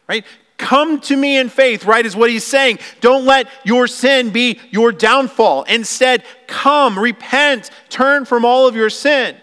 Right? 0.08 0.24
Come 0.62 1.00
to 1.00 1.16
me 1.16 1.38
in 1.38 1.48
faith, 1.48 1.84
right, 1.86 2.06
is 2.06 2.14
what 2.14 2.30
he's 2.30 2.46
saying. 2.46 2.78
Don't 3.00 3.24
let 3.24 3.48
your 3.64 3.88
sin 3.88 4.30
be 4.30 4.60
your 4.70 4.92
downfall. 4.92 5.64
Instead, 5.64 6.22
come, 6.46 6.96
repent, 6.96 7.70
turn 7.88 8.24
from 8.24 8.44
all 8.44 8.68
of 8.68 8.76
your 8.76 8.88
sin. 8.88 9.36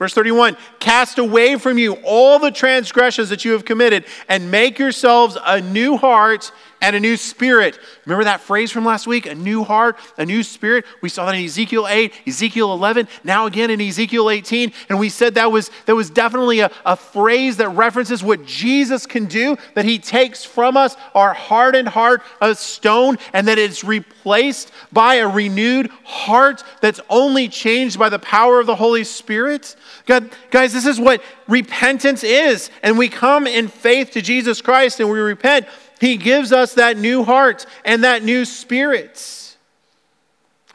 Verse 0.00 0.12
31 0.12 0.56
Cast 0.80 1.18
away 1.18 1.54
from 1.54 1.78
you 1.78 1.92
all 2.04 2.40
the 2.40 2.50
transgressions 2.50 3.28
that 3.28 3.44
you 3.44 3.52
have 3.52 3.64
committed, 3.64 4.04
and 4.28 4.50
make 4.50 4.80
yourselves 4.80 5.38
a 5.46 5.60
new 5.60 5.96
heart 5.96 6.50
and 6.80 6.96
a 6.96 7.00
new 7.00 7.16
spirit. 7.16 7.78
Remember 8.06 8.24
that 8.24 8.40
phrase 8.40 8.70
from 8.70 8.84
last 8.84 9.06
week? 9.06 9.26
A 9.26 9.34
new 9.34 9.64
heart, 9.64 9.98
a 10.16 10.24
new 10.24 10.42
spirit. 10.42 10.84
We 11.02 11.08
saw 11.08 11.26
that 11.26 11.34
in 11.34 11.44
Ezekiel 11.44 11.86
8, 11.88 12.12
Ezekiel 12.26 12.72
11, 12.72 13.08
now 13.24 13.46
again 13.46 13.70
in 13.70 13.80
Ezekiel 13.80 14.30
18. 14.30 14.72
And 14.88 14.98
we 14.98 15.08
said 15.08 15.34
that 15.34 15.52
was, 15.52 15.70
that 15.86 15.94
was 15.94 16.10
definitely 16.10 16.60
a, 16.60 16.70
a 16.84 16.96
phrase 16.96 17.58
that 17.58 17.68
references 17.70 18.22
what 18.22 18.46
Jesus 18.46 19.06
can 19.06 19.26
do, 19.26 19.56
that 19.74 19.84
he 19.84 19.98
takes 19.98 20.44
from 20.44 20.76
us 20.76 20.96
our 21.14 21.34
hardened 21.34 21.88
heart 21.88 22.22
of 22.40 22.58
stone, 22.58 23.18
and 23.32 23.46
that 23.48 23.58
it's 23.58 23.84
replaced 23.84 24.72
by 24.92 25.16
a 25.16 25.28
renewed 25.28 25.90
heart 26.04 26.64
that's 26.80 27.00
only 27.08 27.48
changed 27.48 27.98
by 27.98 28.08
the 28.08 28.18
power 28.18 28.60
of 28.60 28.66
the 28.66 28.76
Holy 28.76 29.04
Spirit. 29.04 29.76
God, 30.06 30.30
guys, 30.50 30.72
this 30.72 30.86
is 30.86 30.98
what 30.98 31.22
repentance 31.48 32.24
is. 32.24 32.70
And 32.82 32.96
we 32.96 33.08
come 33.08 33.46
in 33.46 33.68
faith 33.68 34.12
to 34.12 34.22
Jesus 34.22 34.60
Christ 34.60 35.00
and 35.00 35.10
we 35.10 35.18
repent. 35.18 35.66
He 36.00 36.16
gives 36.16 36.50
us 36.50 36.74
that 36.74 36.96
new 36.96 37.24
heart 37.24 37.66
and 37.84 38.02
that 38.04 38.22
new 38.24 38.44
spirit. 38.46 39.56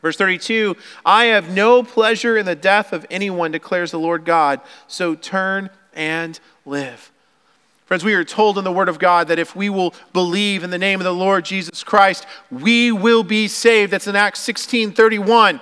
Verse 0.02 0.18
32 0.18 0.78
I 1.04 1.26
have 1.26 1.50
no 1.50 1.82
pleasure 1.82 2.38
in 2.38 2.46
the 2.46 2.56
death 2.56 2.94
of 2.94 3.06
anyone, 3.10 3.52
declares 3.52 3.90
the 3.90 4.00
Lord 4.00 4.24
God. 4.24 4.62
So 4.88 5.16
turn 5.16 5.72
and 5.94 6.40
live. 6.66 7.12
Friends, 7.86 8.04
we 8.04 8.14
are 8.14 8.24
told 8.24 8.58
in 8.58 8.64
the 8.64 8.72
Word 8.72 8.90
of 8.90 9.00
God 9.00 9.28
that 9.28 9.40
if 9.40 9.56
we 9.56 9.70
will 9.70 9.94
believe 10.14 10.64
in 10.64 10.70
the 10.70 10.78
name 10.78 11.00
of 11.00 11.06
the 11.06 11.14
Lord 11.14 11.46
Jesus 11.46 11.84
Christ, 11.84 12.26
we 12.52 12.92
will 12.92 13.24
be 13.24 13.48
saved. 13.48 13.92
That's 13.92 14.08
in 14.08 14.16
Acts 14.16 14.40
16 14.42 14.94
31. 14.94 15.60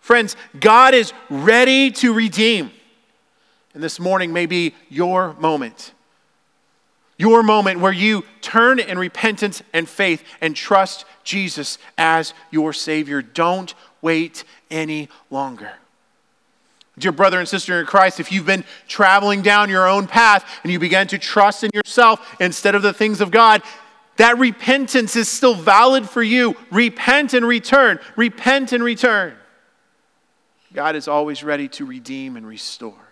Friends, 0.00 0.36
God 0.60 0.94
is 0.94 1.14
ready 1.30 1.90
to 1.92 2.12
redeem. 2.12 2.70
And 3.72 3.82
this 3.82 3.98
morning 3.98 4.32
may 4.32 4.46
be 4.46 4.74
your 4.88 5.34
moment. 5.34 5.92
Your 7.18 7.42
moment 7.42 7.80
where 7.80 7.92
you 7.92 8.24
turn 8.40 8.78
in 8.78 8.96
repentance 8.98 9.60
and 9.72 9.88
faith 9.88 10.22
and 10.40 10.54
trust 10.54 11.04
Jesus 11.24 11.76
as 11.98 12.32
your 12.50 12.72
Savior. 12.72 13.22
Don't 13.22 13.74
wait 14.00 14.44
any 14.70 15.08
longer. 15.28 15.72
Dear 16.96 17.12
brother 17.12 17.38
and 17.38 17.48
sister 17.48 17.80
in 17.80 17.86
Christ, 17.86 18.20
if 18.20 18.32
you've 18.32 18.46
been 18.46 18.64
traveling 18.86 19.42
down 19.42 19.68
your 19.68 19.88
own 19.88 20.06
path 20.06 20.44
and 20.62 20.72
you 20.72 20.78
begin 20.78 21.06
to 21.08 21.18
trust 21.18 21.64
in 21.64 21.70
yourself 21.74 22.36
instead 22.40 22.74
of 22.74 22.82
the 22.82 22.92
things 22.92 23.20
of 23.20 23.30
God, 23.30 23.62
that 24.16 24.38
repentance 24.38 25.14
is 25.14 25.28
still 25.28 25.54
valid 25.54 26.08
for 26.08 26.22
you. 26.22 26.56
Repent 26.70 27.34
and 27.34 27.46
return. 27.46 28.00
Repent 28.16 28.72
and 28.72 28.82
return. 28.82 29.34
God 30.72 30.96
is 30.96 31.08
always 31.08 31.42
ready 31.42 31.68
to 31.68 31.84
redeem 31.84 32.36
and 32.36 32.46
restore. 32.46 33.07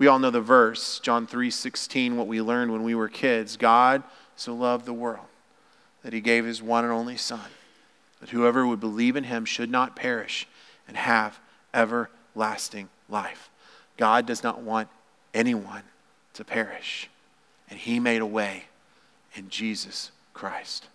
We 0.00 0.06
all 0.06 0.18
know 0.18 0.30
the 0.30 0.40
verse, 0.40 0.98
John 0.98 1.26
3:16, 1.26 2.16
what 2.16 2.26
we 2.26 2.40
learned 2.40 2.72
when 2.72 2.84
we 2.84 2.94
were 2.94 3.10
kids. 3.10 3.58
God 3.58 4.02
so 4.34 4.54
loved 4.54 4.86
the 4.86 4.94
world 4.94 5.26
that 6.02 6.14
he 6.14 6.22
gave 6.22 6.46
his 6.46 6.62
one 6.62 6.84
and 6.84 6.92
only 6.92 7.18
son, 7.18 7.50
that 8.20 8.30
whoever 8.30 8.66
would 8.66 8.80
believe 8.80 9.14
in 9.14 9.24
him 9.24 9.44
should 9.44 9.68
not 9.68 9.94
perish 9.94 10.48
and 10.88 10.96
have 10.96 11.38
everlasting 11.74 12.88
life. 13.10 13.50
God 13.98 14.24
does 14.24 14.42
not 14.42 14.62
want 14.62 14.88
anyone 15.34 15.82
to 16.32 16.46
perish, 16.46 17.10
and 17.68 17.78
he 17.78 18.00
made 18.00 18.22
a 18.22 18.26
way 18.26 18.68
in 19.34 19.50
Jesus 19.50 20.12
Christ. 20.32 20.88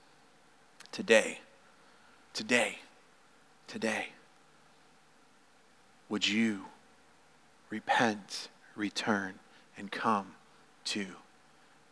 Today, 0.92 1.42
today, 2.34 2.80
today, 3.68 4.14
would 6.10 6.28
you 6.28 6.66
repent 7.70 8.48
return 8.76 9.36
and 9.78 9.92
come 9.92 10.36
to 10.86 11.06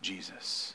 Jesus. 0.02 0.72